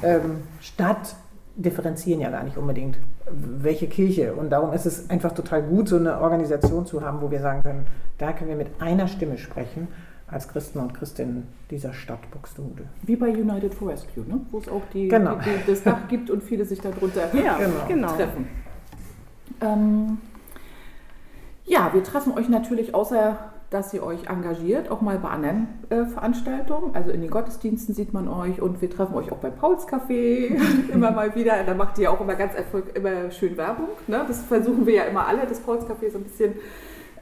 ähm, 0.03 0.43
Stadt 0.61 1.15
differenzieren 1.57 2.21
ja 2.21 2.31
gar 2.31 2.45
nicht 2.45 2.57
unbedingt, 2.57 2.99
welche 3.31 3.89
Kirche. 3.89 4.35
Und 4.35 4.51
darum 4.51 4.73
ist 4.73 4.87
es 4.87 5.09
einfach 5.11 5.33
total 5.33 5.63
gut, 5.63 5.89
so 5.89 5.97
eine 5.97 6.21
Organisation 6.21 6.87
zu 6.87 7.03
haben, 7.03 7.21
wo 7.21 7.31
wir 7.31 7.41
sagen 7.41 7.63
können, 7.63 7.87
da 8.19 8.33
können 8.33 8.51
wir 8.51 8.57
mit 8.57 8.81
einer 8.81 9.09
Stimme 9.09 9.39
sprechen 9.39 9.89
als 10.29 10.49
Christen 10.49 10.81
und 10.81 10.93
Christinnen 10.95 11.47
dieser 11.71 11.93
Stadt 11.93 12.31
Buxtehude. 12.33 12.85
Wie 13.03 13.17
bei 13.17 13.29
United 13.29 13.73
for 13.75 13.89
Rescue, 13.91 14.25
ne? 14.27 14.41
wo 14.51 14.59
es 14.59 14.69
auch 14.69 14.83
die, 14.93 15.09
Genau. 15.09 15.37
die, 15.37 15.51
die, 15.51 15.71
das 15.71 15.83
Dach 15.85 16.09
gibt 16.09 16.31
und 16.31 16.43
viele 16.43 16.65
sich 16.65 16.81
darunter 16.81 17.33
Ja, 17.35 17.57
Genau. 17.59 17.87
genau. 17.87 18.09
treffen. 18.17 18.49
Ähm, 19.61 20.19
ja, 21.65 21.91
wir 21.93 22.03
treffen 22.03 22.33
euch 22.33 22.49
natürlich, 22.49 22.95
außer 22.95 23.39
dass 23.71 23.93
ihr 23.93 24.03
euch 24.05 24.29
engagiert, 24.29 24.91
auch 24.91 25.01
mal 25.01 25.19
bei 25.19 25.29
anderen 25.29 25.67
äh, 25.91 26.05
Veranstaltungen. 26.07 26.95
Also 26.95 27.11
in 27.11 27.21
den 27.21 27.31
Gottesdiensten 27.31 27.95
sieht 27.97 28.13
man 28.13 28.29
euch 28.29 28.61
und 28.63 28.81
wir 28.81 28.89
treffen 28.89 29.15
euch 29.15 29.33
auch 29.33 29.39
beim 29.39 29.57
Pauls 29.57 29.89
Café 29.89 30.57
immer 30.93 31.11
mal 31.11 31.35
wieder. 31.35 31.63
Da 31.65 31.75
macht 31.75 31.99
ihr 31.99 32.05
ja 32.05 32.11
auch 32.11 32.21
immer 32.21 32.37
ganz 32.37 32.55
erfolg 32.55 32.97
immer 32.97 33.31
schön 33.33 33.57
Werbung. 33.57 33.89
Ne? 34.07 34.25
Das 34.27 34.43
versuchen 34.43 34.87
wir 34.87 34.95
ja 34.95 35.03
immer 35.05 35.27
alle, 35.27 35.47
das 35.49 35.59
Pauls 35.61 35.85
Café 35.85 36.11
so 36.13 36.19
ein 36.19 36.25
bisschen 36.25 36.55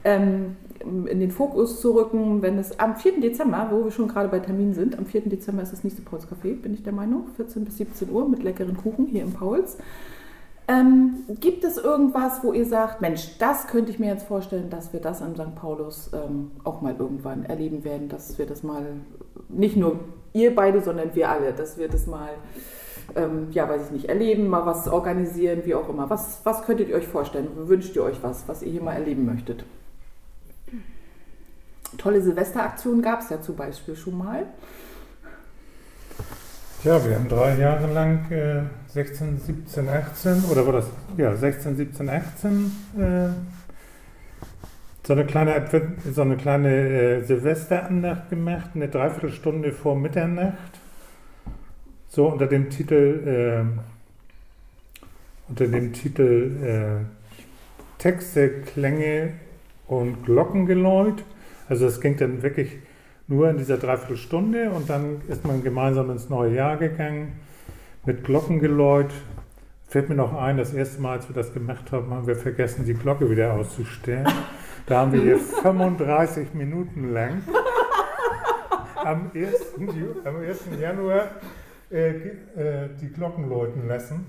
ähm, 0.03 0.55
in 0.85 1.19
den 1.19 1.31
Fokus 1.31 1.81
zu 1.81 1.95
rücken, 1.95 2.41
wenn 2.41 2.57
es 2.57 2.79
am 2.79 2.95
4. 2.95 3.19
Dezember, 3.19 3.67
wo 3.71 3.83
wir 3.83 3.91
schon 3.91 4.07
gerade 4.07 4.29
bei 4.29 4.39
Terminen 4.39 4.73
sind, 4.73 4.97
am 4.97 5.05
4. 5.05 5.21
Dezember 5.21 5.63
ist 5.63 5.73
das 5.73 5.83
nächste 5.83 6.01
Pauls 6.01 6.27
Café, 6.27 6.55
bin 6.55 6.73
ich 6.73 6.83
der 6.83 6.93
Meinung, 6.93 7.27
14 7.35 7.65
bis 7.65 7.77
17 7.77 8.09
Uhr 8.09 8.27
mit 8.29 8.43
leckeren 8.43 8.77
Kuchen 8.77 9.07
hier 9.07 9.23
im 9.23 9.33
Pauls. 9.33 9.77
Ähm, 10.67 11.25
gibt 11.39 11.63
es 11.63 11.77
irgendwas, 11.77 12.43
wo 12.43 12.51
ihr 12.51 12.65
sagt, 12.65 12.99
Mensch, 12.99 13.37
das 13.37 13.67
könnte 13.67 13.91
ich 13.91 13.99
mir 13.99 14.07
jetzt 14.07 14.25
vorstellen, 14.25 14.69
dass 14.71 14.93
wir 14.93 14.99
das 14.99 15.21
am 15.21 15.35
St. 15.35 15.53
Paulus 15.55 16.09
ähm, 16.13 16.51
auch 16.63 16.81
mal 16.81 16.95
irgendwann 16.97 17.45
erleben 17.45 17.83
werden, 17.83 18.09
dass 18.09 18.39
wir 18.39 18.47
das 18.47 18.63
mal, 18.63 18.83
nicht 19.47 19.77
nur 19.77 19.99
ihr 20.33 20.55
beide, 20.55 20.81
sondern 20.81 21.13
wir 21.13 21.29
alle, 21.29 21.53
dass 21.53 21.77
wir 21.77 21.87
das 21.87 22.07
mal, 22.07 22.29
ähm, 23.15 23.47
ja, 23.51 23.69
weiß 23.69 23.85
ich 23.85 23.91
nicht, 23.91 24.05
erleben, 24.05 24.47
mal 24.47 24.65
was 24.65 24.87
organisieren, 24.87 25.61
wie 25.65 25.75
auch 25.75 25.87
immer. 25.87 26.09
Was, 26.09 26.41
was 26.43 26.63
könntet 26.63 26.89
ihr 26.89 26.95
euch 26.95 27.07
vorstellen? 27.07 27.47
Wünscht 27.55 27.95
ihr 27.95 28.03
euch 28.03 28.23
was, 28.23 28.47
was 28.47 28.63
ihr 28.63 28.71
hier 28.71 28.81
mal 28.81 28.93
erleben 28.93 29.25
möchtet? 29.25 29.65
Tolle 31.97 32.21
Silvesteraktionen 32.21 33.01
gab 33.01 33.21
es 33.21 33.29
ja 33.29 33.41
zum 33.41 33.55
Beispiel 33.55 33.95
schon 33.95 34.17
mal. 34.17 34.45
Ja, 36.83 37.03
wir 37.03 37.15
haben 37.15 37.27
drei 37.27 37.57
Jahre 37.57 37.91
lang 37.91 38.31
äh, 38.31 38.61
16, 38.89 39.39
17, 39.39 39.89
18 39.89 40.43
oder 40.51 40.65
war 40.65 40.73
das? 40.73 40.85
Ja, 41.17 41.35
16, 41.35 41.75
17, 41.77 42.09
18 42.09 42.71
äh, 42.97 43.29
so 45.05 45.13
eine 45.13 45.25
kleine, 45.25 45.67
so 46.11 46.21
eine 46.21 46.35
kleine 46.35 46.69
äh, 46.69 47.23
Silvesterandacht 47.23 48.29
gemacht, 48.31 48.71
eine 48.73 48.87
Dreiviertelstunde 48.87 49.71
vor 49.71 49.95
Mitternacht. 49.95 50.57
So 52.09 52.27
unter 52.27 52.47
dem 52.47 52.71
Titel, 52.71 53.21
äh, 53.27 53.63
unter 55.47 55.67
dem 55.67 55.93
Titel 55.93 56.55
äh, 56.63 58.01
Texte, 58.01 58.61
Klänge 58.61 59.33
und 59.87 60.23
Glockengeläut. 60.25 61.23
Also 61.69 61.87
es 61.87 61.99
ging 62.01 62.15
dann 62.17 62.41
wirklich 62.43 62.77
nur 63.27 63.49
in 63.49 63.57
dieser 63.57 63.77
Dreiviertelstunde 63.77 64.69
und 64.69 64.89
dann 64.89 65.21
ist 65.27 65.45
man 65.45 65.63
gemeinsam 65.63 66.11
ins 66.11 66.29
neue 66.29 66.53
Jahr 66.53 66.77
gegangen 66.77 67.33
mit 68.05 68.23
Glockengeläut. 68.23 69.11
Fällt 69.87 70.09
mir 70.09 70.15
noch 70.15 70.33
ein, 70.35 70.57
das 70.57 70.73
erste 70.73 71.01
Mal, 71.01 71.13
als 71.17 71.27
wir 71.29 71.35
das 71.35 71.53
gemacht 71.53 71.91
haben, 71.91 72.11
haben 72.11 72.27
wir 72.27 72.35
vergessen, 72.35 72.85
die 72.85 72.93
Glocke 72.93 73.29
wieder 73.29 73.53
auszustellen. 73.53 74.27
Da 74.85 74.99
haben 74.99 75.13
wir 75.13 75.21
hier 75.21 75.37
35 75.63 76.53
Minuten 76.53 77.13
lang 77.13 77.41
am 78.95 79.31
1. 79.33 79.51
Ju- 79.77 80.25
am 80.27 80.37
1. 80.41 80.59
Januar 80.79 81.29
äh, 81.91 82.09
äh, 82.09 82.89
die 83.01 83.09
Glocken 83.09 83.49
läuten 83.49 83.87
lassen. 83.87 84.25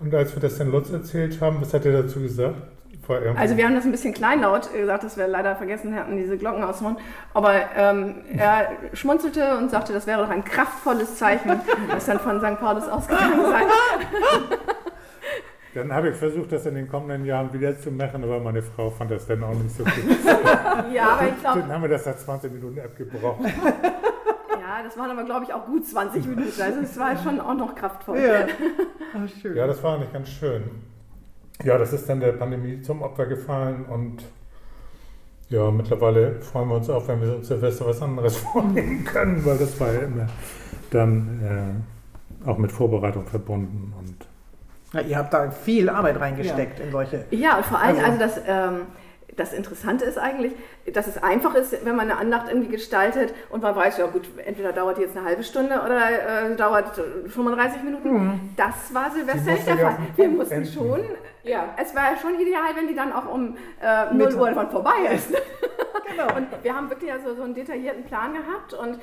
Und 0.00 0.14
als 0.14 0.34
wir 0.34 0.40
das 0.40 0.58
den 0.58 0.70
Lutz 0.70 0.90
erzählt 0.92 1.40
haben, 1.40 1.60
was 1.60 1.74
hat 1.74 1.84
er 1.84 2.02
dazu 2.02 2.20
gesagt? 2.20 2.62
Also 3.36 3.56
wir 3.56 3.64
haben 3.64 3.74
das 3.74 3.84
ein 3.84 3.90
bisschen 3.90 4.12
kleinlaut 4.12 4.72
gesagt, 4.72 5.04
dass 5.04 5.16
wir 5.16 5.26
leider 5.28 5.56
vergessen 5.56 5.94
hatten, 5.94 6.16
diese 6.16 6.36
Glocken 6.36 6.62
auszumachen. 6.62 6.98
Aber 7.34 7.54
ähm, 7.76 8.16
er 8.36 8.70
schmunzelte 8.92 9.56
und 9.56 9.70
sagte, 9.70 9.92
das 9.92 10.06
wäre 10.06 10.22
doch 10.22 10.30
ein 10.30 10.44
kraftvolles 10.44 11.16
Zeichen, 11.16 11.60
das 11.90 12.06
dann 12.06 12.18
von 12.20 12.40
St. 12.40 12.60
Paulus 12.60 12.88
ausgegangen 12.88 13.40
sei. 13.46 13.60
Dann 15.74 15.92
habe 15.92 16.08
ich 16.08 16.16
versucht, 16.16 16.50
das 16.50 16.66
in 16.66 16.74
den 16.74 16.88
kommenden 16.88 17.24
Jahren 17.24 17.52
wieder 17.52 17.78
zu 17.78 17.92
machen, 17.92 18.24
aber 18.24 18.40
meine 18.40 18.62
Frau 18.62 18.90
fand 18.90 19.10
das 19.10 19.26
dann 19.26 19.44
auch 19.44 19.54
nicht 19.54 19.76
so 19.76 19.84
gut. 19.84 19.92
Ja, 20.92 21.10
aber 21.10 21.28
ich 21.28 21.40
glaube, 21.40 21.60
Dann 21.60 21.72
haben 21.72 21.82
wir 21.82 21.88
das 21.90 22.06
nach 22.06 22.16
20 22.16 22.52
Minuten 22.52 22.80
abgebrochen. 22.80 23.44
ja, 23.44 24.82
das 24.82 24.96
waren 24.96 25.10
aber, 25.10 25.24
glaube 25.24 25.44
ich, 25.44 25.52
auch 25.52 25.66
gut 25.66 25.86
20 25.86 26.26
Minuten. 26.26 26.60
Also 26.60 26.80
es 26.80 26.98
war 26.98 27.16
schon 27.18 27.38
auch 27.38 27.54
noch 27.54 27.74
kraftvoll. 27.74 28.18
Ja. 28.18 28.46
Ah, 29.14 29.28
schön. 29.40 29.56
Ja, 29.56 29.66
das 29.66 29.82
war 29.82 29.96
eigentlich 29.96 30.12
ganz 30.12 30.30
schön. 30.30 30.62
Ja, 31.64 31.76
das 31.78 31.92
ist 31.92 32.08
dann 32.08 32.20
der 32.20 32.32
Pandemie 32.32 32.80
zum 32.82 33.02
Opfer 33.02 33.26
gefallen 33.26 33.84
und 33.86 34.18
ja, 35.50 35.70
mittlerweile 35.70 36.40
freuen 36.40 36.68
wir 36.68 36.76
uns 36.76 36.90
auch, 36.90 37.08
wenn 37.08 37.20
wir 37.22 37.36
uns 37.36 37.48
Silvester 37.48 37.86
was 37.86 38.00
anderes 38.02 38.36
vornehmen 38.52 39.04
können, 39.04 39.44
weil 39.44 39.58
das 39.58 39.78
war 39.80 39.92
ja 39.92 40.00
immer 40.00 40.26
dann 40.90 41.84
äh, 42.44 42.48
auch 42.48 42.58
mit 42.58 42.70
Vorbereitung 42.70 43.26
verbunden 43.26 43.92
und 43.98 44.14
Ja, 44.92 45.00
ihr 45.06 45.18
habt 45.18 45.32
da 45.34 45.50
viel 45.50 45.88
Arbeit 45.88 46.20
reingesteckt 46.20 46.80
in 46.80 46.90
solche. 46.92 47.24
Ja, 47.30 47.56
und 47.56 47.64
vor 47.66 47.78
allem, 47.80 47.96
Also- 47.98 48.06
also, 48.06 48.18
das, 48.18 48.40
ähm, 48.46 48.80
das 49.36 49.52
Interessante 49.52 50.04
ist 50.04 50.18
eigentlich, 50.18 50.52
dass 50.92 51.06
es 51.06 51.22
einfach 51.22 51.54
ist, 51.54 51.72
wenn 51.84 51.94
man 51.96 52.10
eine 52.10 52.18
Andacht 52.18 52.46
irgendwie 52.48 52.70
gestaltet 52.72 53.34
und 53.50 53.62
man 53.62 53.76
weiß, 53.76 53.98
ja 53.98 54.06
gut, 54.06 54.22
entweder 54.44 54.72
dauert 54.72 54.98
die 54.98 55.02
jetzt 55.02 55.16
eine 55.16 55.26
halbe 55.26 55.44
Stunde 55.44 55.80
oder 55.84 56.50
äh, 56.52 56.56
dauert 56.56 56.98
äh, 56.98 57.28
35 57.28 57.82
Minuten. 57.84 58.52
Das 58.56 58.92
war 58.92 59.10
Silvester 59.10 59.52
nicht 59.52 59.66
der 59.66 59.78
Fall. 59.78 59.96
Wir 60.16 60.28
mussten 60.28 60.54
enden. 60.54 60.72
schon, 60.72 61.00
ja, 61.44 61.66
es 61.80 61.94
war 61.94 62.12
ja 62.12 62.16
schon 62.16 62.34
ideal, 62.40 62.74
wenn 62.74 62.88
die 62.88 62.94
dann 62.96 63.12
auch 63.12 63.32
um 63.32 63.56
äh, 63.80 64.06
0 64.12 64.14
Mittag. 64.14 64.40
Uhr 64.40 64.50
dann 64.50 64.70
vorbei 64.70 64.96
ist. 65.14 65.28
Genau. 66.10 66.34
Und 66.36 66.46
wir 66.62 66.74
haben 66.74 66.88
wirklich 66.88 67.12
also 67.12 67.34
so 67.34 67.42
einen 67.42 67.54
detaillierten 67.54 68.02
Plan 68.04 68.32
gehabt 68.32 68.72
und 68.72 68.98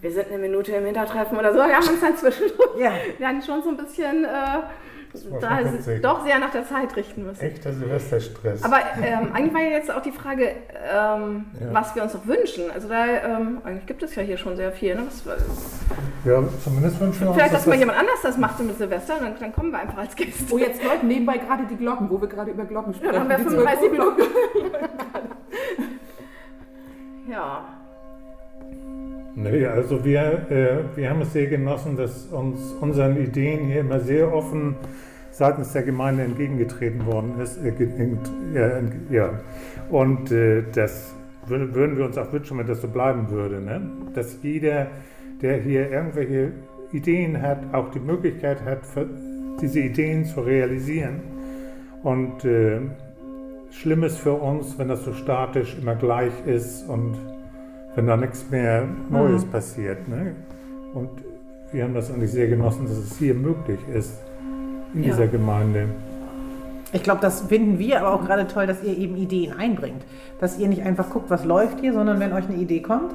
wir 0.00 0.10
sind 0.10 0.28
eine 0.28 0.38
Minute 0.38 0.72
im 0.72 0.86
Hintertreffen 0.86 1.36
oder 1.38 1.52
so. 1.52 1.58
Wir 1.58 1.76
haben 1.76 1.86
uns 1.86 2.00
dann 2.00 2.16
zwischendurch 2.16 2.78
Ja. 2.78 2.92
dann 3.20 3.42
schon 3.42 3.62
so 3.62 3.68
ein 3.68 3.76
bisschen 3.76 4.24
äh, 4.24 4.28
da 5.40 5.72
witzig. 5.72 6.02
doch 6.02 6.24
sehr 6.24 6.38
nach 6.38 6.50
der 6.50 6.66
Zeit 6.66 6.94
richten 6.96 7.24
müssen. 7.24 7.40
echter 7.42 7.72
Silvesterstress. 7.72 8.62
Aber 8.64 8.78
ähm, 9.02 9.30
eigentlich 9.32 9.54
war 9.54 9.60
ja 9.62 9.70
jetzt 9.70 9.90
auch 9.90 10.02
die 10.02 10.12
Frage, 10.12 10.48
ähm, 10.92 11.46
Ja. 11.60 11.66
was 11.72 11.94
wir 11.94 12.02
uns 12.02 12.14
noch 12.14 12.26
wünschen. 12.26 12.70
Also 12.72 12.88
da, 12.88 13.04
ähm, 13.06 13.58
eigentlich 13.64 13.86
gibt 13.86 14.02
es 14.02 14.14
ja 14.14 14.22
hier 14.22 14.36
schon 14.36 14.56
sehr 14.56 14.72
viel. 14.72 14.94
Ne? 14.94 15.02
Was, 15.06 15.22
ja, 16.24 16.42
zumindest 16.62 17.00
wünschen 17.00 17.20
wir 17.22 17.28
uns, 17.28 17.36
vielleicht, 17.36 17.52
dass 17.54 17.60
dass 17.60 17.66
mal 17.66 17.72
das- 17.72 17.80
jemand 17.80 17.98
anders 17.98 18.22
das 18.22 18.36
macht 18.38 18.58
mit 18.60 18.76
Silvester, 18.78 19.14
dann, 19.20 19.34
dann 19.38 19.52
kommen 19.52 19.70
wir 19.70 19.78
einfach 19.80 19.98
als 19.98 20.16
Gäste. 20.16 20.44
Wo 20.50 20.58
jetzt 20.58 20.82
läuten 20.82 21.08
nebenbei 21.08 21.38
gerade 21.38 21.64
die 21.70 21.76
Glocken, 21.76 22.08
wo 22.10 22.20
wir 22.20 22.28
gerade 22.28 22.50
über 22.50 22.64
Glocken 22.64 22.92
Ja, 22.92 22.98
sprechen. 22.98 23.12
dann 23.12 23.22
haben 23.22 23.28
wir 23.30 23.36
Die 23.38 23.44
35 23.44 23.92
Glocken. 23.92 24.24
Minuten. 24.54 24.80
ja. 27.30 27.64
Nee, 29.36 29.66
also 29.66 30.04
wir, 30.04 30.20
äh, 30.50 30.96
wir 30.96 31.10
haben 31.10 31.22
es 31.22 31.32
sehr 31.32 31.46
genossen, 31.46 31.96
dass 31.96 32.26
uns 32.26 32.72
unseren 32.80 33.16
Ideen 33.16 33.66
hier 33.66 33.80
immer 33.80 33.98
sehr 33.98 34.32
offen 34.32 34.76
seitens 35.32 35.72
der 35.72 35.82
Gemeinde 35.82 36.22
entgegengetreten 36.22 37.04
worden 37.06 37.34
ist. 37.42 37.58
Äh, 37.64 37.70
ent- 37.70 38.30
ja. 39.10 39.30
Und 39.90 40.30
äh, 40.30 40.62
das 40.72 41.14
wür- 41.48 41.74
würden 41.74 41.98
wir 41.98 42.04
uns 42.04 42.16
auch 42.16 42.32
wünschen, 42.32 42.58
wenn 42.58 42.66
das 42.68 42.80
so 42.80 42.86
bleiben 42.88 43.28
würde. 43.30 43.60
Ne? 43.60 43.80
Dass 44.14 44.38
jeder, 44.42 44.86
der 45.42 45.56
hier 45.56 45.90
irgendwelche 45.90 46.52
Ideen 46.92 47.42
hat, 47.42 47.58
auch 47.72 47.90
die 47.90 47.98
Möglichkeit 48.00 48.58
hat, 48.64 48.80
diese 49.60 49.80
Ideen 49.80 50.24
zu 50.26 50.42
realisieren. 50.42 51.20
Und 52.04 52.44
äh, 52.44 52.78
schlimm 53.70 54.04
ist 54.04 54.18
für 54.18 54.34
uns, 54.34 54.78
wenn 54.78 54.86
das 54.86 55.02
so 55.04 55.12
statisch 55.12 55.76
immer 55.80 55.96
gleich 55.96 56.32
ist 56.46 56.88
und 56.88 57.16
wenn 57.94 58.06
da 58.06 58.16
nichts 58.16 58.44
mehr 58.50 58.84
Neues 59.10 59.44
passiert. 59.44 60.08
Ne? 60.08 60.34
Und 60.94 61.10
wir 61.72 61.84
haben 61.84 61.94
das 61.94 62.10
eigentlich 62.10 62.32
sehr 62.32 62.48
genossen, 62.48 62.86
dass 62.86 62.96
es 62.96 63.16
hier 63.18 63.34
möglich 63.34 63.80
ist, 63.92 64.12
in 64.94 65.02
Ja. 65.02 65.10
dieser 65.10 65.26
Gemeinde. 65.26 65.88
Ich 66.92 67.02
glaube, 67.02 67.20
das 67.20 67.40
finden 67.42 67.78
wir 67.80 68.00
aber 68.00 68.14
auch 68.14 68.24
gerade 68.24 68.46
toll, 68.46 68.68
dass 68.68 68.82
ihr 68.84 68.96
eben 68.96 69.16
Ideen 69.16 69.52
einbringt. 69.58 70.04
Dass 70.40 70.58
ihr 70.58 70.68
nicht 70.68 70.82
einfach 70.82 71.10
guckt, 71.10 71.28
was 71.28 71.44
läuft 71.44 71.80
hier, 71.80 71.92
sondern 71.92 72.20
wenn 72.20 72.32
euch 72.32 72.48
eine 72.48 72.56
Idee 72.56 72.80
kommt, 72.80 73.12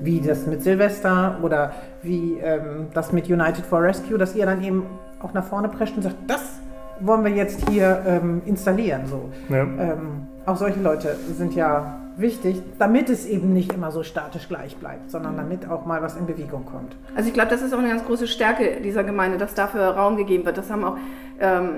wie 0.00 0.20
das 0.20 0.46
mit 0.46 0.62
Silvester 0.62 1.38
oder 1.42 1.72
wie 2.02 2.38
ähm, 2.42 2.86
das 2.94 3.12
mit 3.12 3.28
United 3.28 3.66
for 3.66 3.82
Rescue, 3.82 4.16
dass 4.16 4.34
ihr 4.34 4.46
dann 4.46 4.62
eben 4.62 4.84
auch 5.20 5.34
nach 5.34 5.44
vorne 5.44 5.68
prescht 5.68 5.94
und 5.96 6.02
sagt, 6.02 6.16
das 6.26 6.60
wollen 7.00 7.24
wir 7.24 7.32
jetzt 7.32 7.68
hier 7.68 8.00
ähm, 8.06 8.40
installieren. 8.46 9.02
So. 9.06 9.28
Ja. 9.50 9.62
Ähm, 9.62 10.26
auch 10.46 10.56
solche 10.56 10.80
Leute 10.80 11.14
sind 11.36 11.54
ja 11.54 11.96
wichtig, 12.20 12.62
damit 12.78 13.08
es 13.08 13.26
eben 13.26 13.52
nicht 13.52 13.72
immer 13.72 13.90
so 13.90 14.02
statisch 14.02 14.48
gleich 14.48 14.76
bleibt, 14.76 15.10
sondern 15.10 15.36
damit 15.36 15.68
auch 15.68 15.86
mal 15.86 16.02
was 16.02 16.16
in 16.16 16.26
Bewegung 16.26 16.64
kommt. 16.64 16.96
Also 17.14 17.28
ich 17.28 17.34
glaube, 17.34 17.50
das 17.50 17.62
ist 17.62 17.72
auch 17.72 17.78
eine 17.78 17.88
ganz 17.88 18.04
große 18.04 18.26
Stärke 18.26 18.80
dieser 18.82 19.04
Gemeinde, 19.04 19.38
dass 19.38 19.54
dafür 19.54 19.88
Raum 19.90 20.16
gegeben 20.16 20.44
wird. 20.44 20.58
Das 20.58 20.70
haben 20.70 20.84
auch, 20.84 20.96
ähm, 21.40 21.70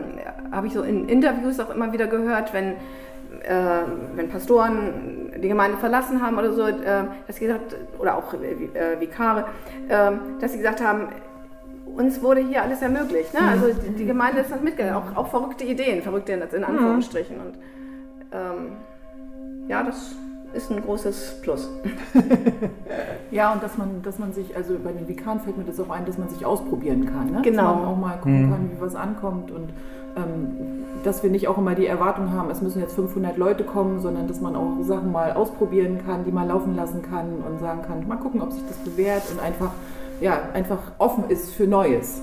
habe 0.50 0.66
ich 0.66 0.72
so 0.72 0.82
in 0.82 1.08
Interviews 1.08 1.60
auch 1.60 1.74
immer 1.74 1.92
wieder 1.92 2.06
gehört, 2.06 2.54
wenn, 2.54 2.72
äh, 3.42 3.82
wenn 4.14 4.28
Pastoren 4.28 5.32
die 5.36 5.48
Gemeinde 5.48 5.76
verlassen 5.76 6.22
haben 6.22 6.38
oder 6.38 6.52
so, 6.52 6.66
äh, 6.66 7.04
dass 7.26 7.36
sie 7.36 7.46
gesagt, 7.46 7.76
oder 7.98 8.16
auch 8.16 8.32
äh, 8.34 9.00
Vikare, 9.00 9.44
äh, 9.88 10.12
dass 10.40 10.52
sie 10.52 10.58
gesagt 10.58 10.82
haben, 10.82 11.08
uns 11.96 12.22
wurde 12.22 12.40
hier 12.40 12.62
alles 12.62 12.80
ermöglicht. 12.80 13.34
Ne? 13.34 13.40
Also 13.42 13.66
die, 13.72 13.90
die 13.90 14.06
Gemeinde 14.06 14.40
ist 14.40 14.50
das 14.50 14.60
mitgegangen, 14.62 14.94
auch, 14.94 15.16
auch 15.16 15.28
verrückte 15.28 15.64
Ideen, 15.64 16.02
verrückte 16.02 16.32
in, 16.32 16.40
in 16.40 16.64
Anführungsstrichen. 16.64 17.36
Und 17.36 17.58
ähm, 18.32 18.76
ja, 19.68 19.82
das 19.82 20.16
ist 20.52 20.70
ein 20.70 20.82
großes 20.82 21.40
Plus. 21.42 21.68
Ja, 23.30 23.52
und 23.52 23.62
dass 23.62 23.78
man, 23.78 24.02
dass 24.02 24.18
man 24.18 24.32
sich, 24.32 24.56
also 24.56 24.74
bei 24.82 24.90
den 24.90 25.06
Vikaren 25.06 25.38
fällt 25.38 25.56
mir 25.56 25.62
das 25.62 25.78
auch 25.78 25.90
ein, 25.90 26.04
dass 26.04 26.18
man 26.18 26.28
sich 26.28 26.44
ausprobieren 26.44 27.06
kann. 27.06 27.30
Ne? 27.30 27.42
Genau. 27.42 27.62
Dass 27.62 27.76
man 27.76 27.84
auch 27.84 27.96
mal 27.96 28.16
gucken 28.16 28.50
kann, 28.50 28.70
wie 28.74 28.80
was 28.80 28.96
ankommt 28.96 29.52
und 29.52 29.68
ähm, 30.16 30.84
dass 31.04 31.22
wir 31.22 31.30
nicht 31.30 31.46
auch 31.46 31.56
immer 31.56 31.74
die 31.76 31.86
Erwartung 31.86 32.32
haben, 32.32 32.50
es 32.50 32.60
müssen 32.60 32.80
jetzt 32.80 32.94
500 32.94 33.36
Leute 33.38 33.62
kommen, 33.62 34.00
sondern 34.00 34.26
dass 34.26 34.40
man 34.40 34.56
auch 34.56 34.82
Sachen 34.82 35.12
mal 35.12 35.32
ausprobieren 35.32 36.00
kann, 36.04 36.24
die 36.24 36.32
mal 36.32 36.46
laufen 36.48 36.74
lassen 36.74 37.02
kann 37.02 37.26
und 37.48 37.60
sagen 37.60 37.82
kann, 37.82 38.06
mal 38.08 38.16
gucken, 38.16 38.42
ob 38.42 38.52
sich 38.52 38.62
das 38.66 38.76
bewährt 38.78 39.22
und 39.30 39.40
einfach, 39.40 39.70
ja, 40.20 40.40
einfach 40.52 40.78
offen 40.98 41.24
ist 41.28 41.52
für 41.52 41.68
Neues. 41.68 42.20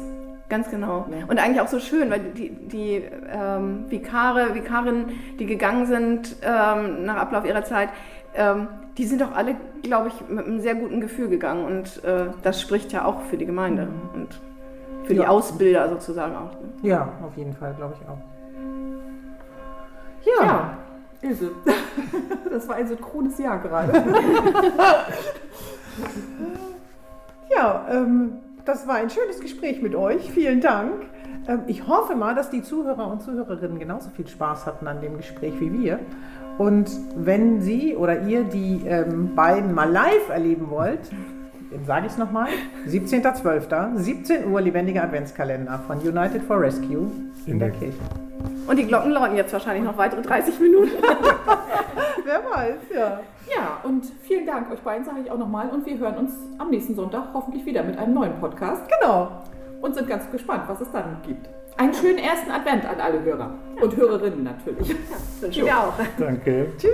Ganz 0.49 0.69
genau. 0.69 1.05
Ja. 1.11 1.25
Und 1.27 1.39
eigentlich 1.39 1.59
auch 1.61 1.67
so 1.67 1.79
schön, 1.79 2.09
weil 2.09 2.19
die, 2.21 2.49
die 2.51 3.03
ähm, 3.29 3.85
Vikare, 3.89 4.55
Vikarinnen, 4.55 5.07
die 5.39 5.45
gegangen 5.45 5.85
sind 5.87 6.37
ähm, 6.41 7.03
nach 7.05 7.17
Ablauf 7.17 7.45
ihrer 7.45 7.65
Zeit, 7.65 7.89
ähm, 8.33 8.67
die 8.97 9.05
sind 9.05 9.21
auch 9.23 9.35
alle, 9.35 9.55
glaube 9.83 10.07
ich, 10.07 10.29
mit 10.29 10.45
einem 10.45 10.61
sehr 10.61 10.75
guten 10.75 11.01
Gefühl 11.01 11.27
gegangen. 11.27 11.65
Und 11.65 12.03
äh, 12.05 12.27
das 12.43 12.61
spricht 12.61 12.93
ja 12.93 13.03
auch 13.05 13.21
für 13.23 13.35
die 13.37 13.45
Gemeinde 13.45 13.89
und 14.13 14.39
für 15.03 15.13
die 15.13 15.19
Ja. 15.21 15.27
Ausbilder 15.27 15.89
sozusagen 15.89 16.35
auch. 16.35 16.51
ne? 16.53 16.69
Ja, 16.81 17.09
auf 17.25 17.35
jeden 17.35 17.53
Fall, 17.53 17.73
glaube 17.75 17.95
ich 18.01 18.07
auch. 18.07 18.17
Ja, 20.25 20.45
Ja, 20.45 20.77
Ilse, 21.21 21.51
das 22.51 22.67
war 22.69 22.75
ein 22.75 22.87
synchrones 22.87 23.37
Jahr 23.37 23.59
gerade. 23.59 24.03
Ja, 27.49 27.85
ähm, 27.89 28.33
das 28.67 28.85
war 28.85 28.95
ein 28.95 29.09
schönes 29.09 29.39
Gespräch 29.39 29.81
mit 29.81 29.95
euch. 29.95 30.29
Vielen 30.31 30.59
Dank. 30.59 31.05
Ähm, 31.47 31.61
ich 31.67 31.87
hoffe 31.87 32.15
mal, 32.15 32.35
dass 32.35 32.49
die 32.49 32.61
Zuhörer 32.61 33.09
und 33.09 33.21
Zuhörerinnen 33.21 33.79
genauso 33.79 34.09
viel 34.09 34.27
Spaß 34.27 34.65
hatten 34.65 34.87
an 34.87 34.99
dem 35.01 35.17
Gespräch 35.17 35.53
wie 35.59 35.71
wir. 35.71 35.99
Und 36.57 36.89
wenn 37.15 37.61
Sie 37.61 37.95
oder 37.95 38.23
ihr 38.23 38.43
die 38.43 38.81
ähm, 38.85 39.35
beiden 39.35 39.73
mal 39.73 39.89
live 39.89 40.29
erleben 40.29 40.69
wollt, 40.69 40.99
dann 41.71 41.85
sage 41.85 42.07
ich 42.07 42.13
es 42.13 42.17
nochmal, 42.17 42.47
17.12., 42.87 43.97
17 43.97 44.51
Uhr, 44.51 44.61
lebendiger 44.61 45.03
Adventskalender 45.03 45.79
von 45.85 45.99
United 45.99 46.41
for 46.43 46.59
Rescue 46.59 47.11
in 47.45 47.59
der 47.59 47.71
Kirche. 47.71 47.97
Und 48.67 48.77
die 48.77 48.85
Glocken 48.85 49.11
läuten 49.11 49.37
jetzt 49.37 49.53
wahrscheinlich 49.53 49.83
noch 49.83 49.97
weitere 49.97 50.21
30 50.21 50.59
Minuten. 50.59 50.91
Weiß, 52.57 52.75
ja. 52.93 53.19
Ja, 53.55 53.79
und 53.83 54.05
vielen 54.23 54.45
Dank 54.45 54.69
euch 54.71 54.79
beiden, 54.81 55.05
sage 55.05 55.19
ich 55.23 55.31
auch 55.31 55.37
nochmal. 55.37 55.69
Und 55.69 55.85
wir 55.85 55.97
hören 55.97 56.17
uns 56.17 56.33
am 56.57 56.69
nächsten 56.69 56.95
Sonntag 56.95 57.29
hoffentlich 57.33 57.65
wieder 57.65 57.83
mit 57.83 57.97
einem 57.97 58.13
neuen 58.13 58.33
Podcast 58.39 58.83
Genau. 58.99 59.29
und 59.81 59.95
sind 59.95 60.07
ganz 60.07 60.29
gespannt, 60.31 60.63
was 60.67 60.81
es 60.81 60.91
dann 60.91 61.17
gibt. 61.25 61.47
Einen 61.77 61.93
schönen 61.93 62.17
ersten 62.17 62.49
Advent 62.49 62.85
an 62.85 62.99
alle 62.99 63.21
Hörer 63.23 63.51
und 63.81 63.95
Hörerinnen 63.95 64.43
natürlich. 64.43 64.95
Wünschen 65.39 65.65
wir 65.65 65.77
auch. 65.77 65.93
Danke. 66.17 66.71
Tschüss. 66.77 66.91